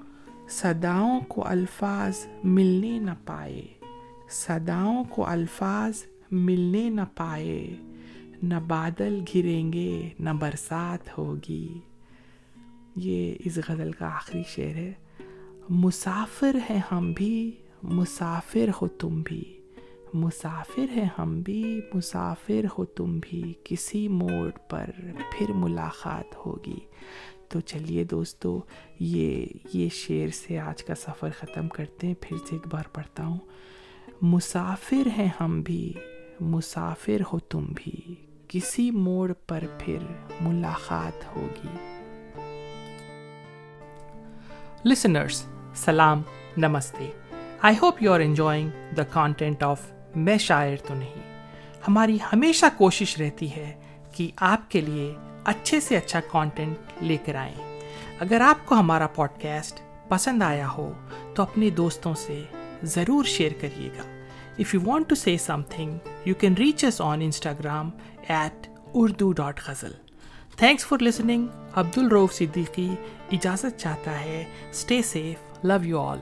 صداؤں 0.50 1.22
کو 1.28 1.48
الفاظ 1.48 2.26
ملنے 2.44 3.00
نہ 3.00 3.12
پائے، 3.26 3.66
صداؤں 4.30 5.04
کو 5.04 5.26
الفاظ 5.26 6.04
ملنے 6.32 6.90
نہ 6.90 7.02
پائے، 7.16 7.76
نہ 8.44 8.54
بادل 8.68 9.24
گریں 9.36 9.74
گے، 9.74 10.10
نہ 10.20 10.30
برسات 10.40 11.18
ہوگی۔ 11.18 11.80
یہ 12.96 13.36
اس 13.40 13.60
غزل 13.70 13.92
کا 13.92 14.06
آخری 14.08 14.44
شعر 14.48 14.76
ہے۔ 14.76 14.94
مسافر 15.70 16.56
ہیں 16.70 16.82
ہم 16.92 17.14
بھی، 17.14 17.52
مسافر 17.84 18.70
ہو 18.82 18.88
تم 18.88 19.22
بھی۔ 19.26 19.63
مسافر 20.14 20.98
ہیں 20.98 21.10
ہم 21.20 21.42
بھی، 21.42 21.82
مسافر 21.94 22.66
ہو 22.78 22.86
تم 22.86 23.20
بھی، 23.22 23.54
کسی 23.64 24.08
موڑ 24.08 24.50
پر 24.70 24.90
پھر 25.32 25.52
ملاقات 25.54 26.46
ہوگی۔ 26.46 26.80
تو 27.50 27.60
چلیے 27.60 28.04
دوستو، 28.04 28.62
یہ 29.00 29.46
یہ 29.74 29.90
شعر 29.90 30.28
سے 30.34 30.60
آج 30.60 30.84
کا 30.84 30.96
سفر 30.96 31.30
ختم 31.40 31.68
کرتے 31.68 32.08
ہیں، 32.08 32.14
پھر 32.22 32.38
سے 32.38 32.56
ایک 32.56 32.68
بار 32.68 32.84
پڑھتا 32.94 33.26
ہوں۔ 33.26 33.38
مسافر 34.22 35.08
ہیں 35.18 35.30
ہم 35.40 35.62
بھی، 35.62 35.94
مسافر 36.40 37.22
ہو 37.34 37.40
تم 37.40 37.66
بھی، 37.76 38.16
کسی 38.48 38.92
موڑ 38.92 39.34
پر 39.48 39.64
پھر 39.80 39.98
ملاقات 40.42 41.36
ہوگی۔ 41.36 41.78
لسنرس 44.86 45.46
سلام، 45.76 46.22
نمستے۔ 46.58 47.12
I 47.62 47.76
hope 47.82 48.02
you 48.02 48.14
are 48.14 48.20
enjoying 48.20 48.70
the 48.98 49.04
content 49.04 49.64
of 49.64 49.92
میں 50.16 50.38
شاعر 50.38 50.78
تو 50.88 50.94
نہیں۔ 50.94 51.44
ہماری 51.88 52.18
ہمیشہ 52.34 52.66
کوشش 52.78 53.18
رہتی 53.18 53.56
ہے 53.56 53.74
کہ 54.12 54.32
آپ 54.36 54.72
کے 54.72 54.82
لیے 54.82 55.14
اچھے 55.44 55.80
سے 55.80 55.98
اچھا 55.98 56.20
کانٹینٹ 56.32 57.04
لے 57.04 57.18
کر 57.26 57.36
آئیں۔ 57.36 57.82
اگر 58.20 58.42
آپ 58.42 58.66
کو 58.66 58.76
ہمارا 58.76 59.08
پوڈ 59.08 59.30
کاسٹ 59.42 59.82
پسند 60.10 60.42
آیا 60.42 60.70
ہو، 60.70 60.92
تو 61.36 61.44
اپنے 61.44 61.70
دوستوں 61.70 62.14
سے 62.16 62.44
ضرور 62.84 63.24
شیئر 63.24 63.52
کریے 63.62 63.90
گا۔ 63.98 64.04
If 64.60 64.76
you 64.76 64.82
want 64.86 65.10
to 65.10 65.16
say 65.16 65.38
some 65.38 65.62
thing 65.70 65.98
you 66.26 66.36
can 66.36 66.54
reach 66.54 66.84
us 66.84 67.02
on 67.02 67.22
Instagram 67.22 67.90
at 68.28 68.68
Urdu 68.94 69.32
dot 69.32 69.60
ghazal 69.68 69.92
thanks 70.56 70.86
for 70.86 71.04
listening 71.04 71.48
عبد 71.76 71.98
الروف 71.98 72.34
صدیقی 72.34 72.90
اجازت 73.32 73.78
چاہتا 73.78 74.20
ہے 74.20 74.46
stay 74.72 75.02
safe 75.02 75.66
love 75.66 75.84
you 75.84 76.00
all 76.00 76.20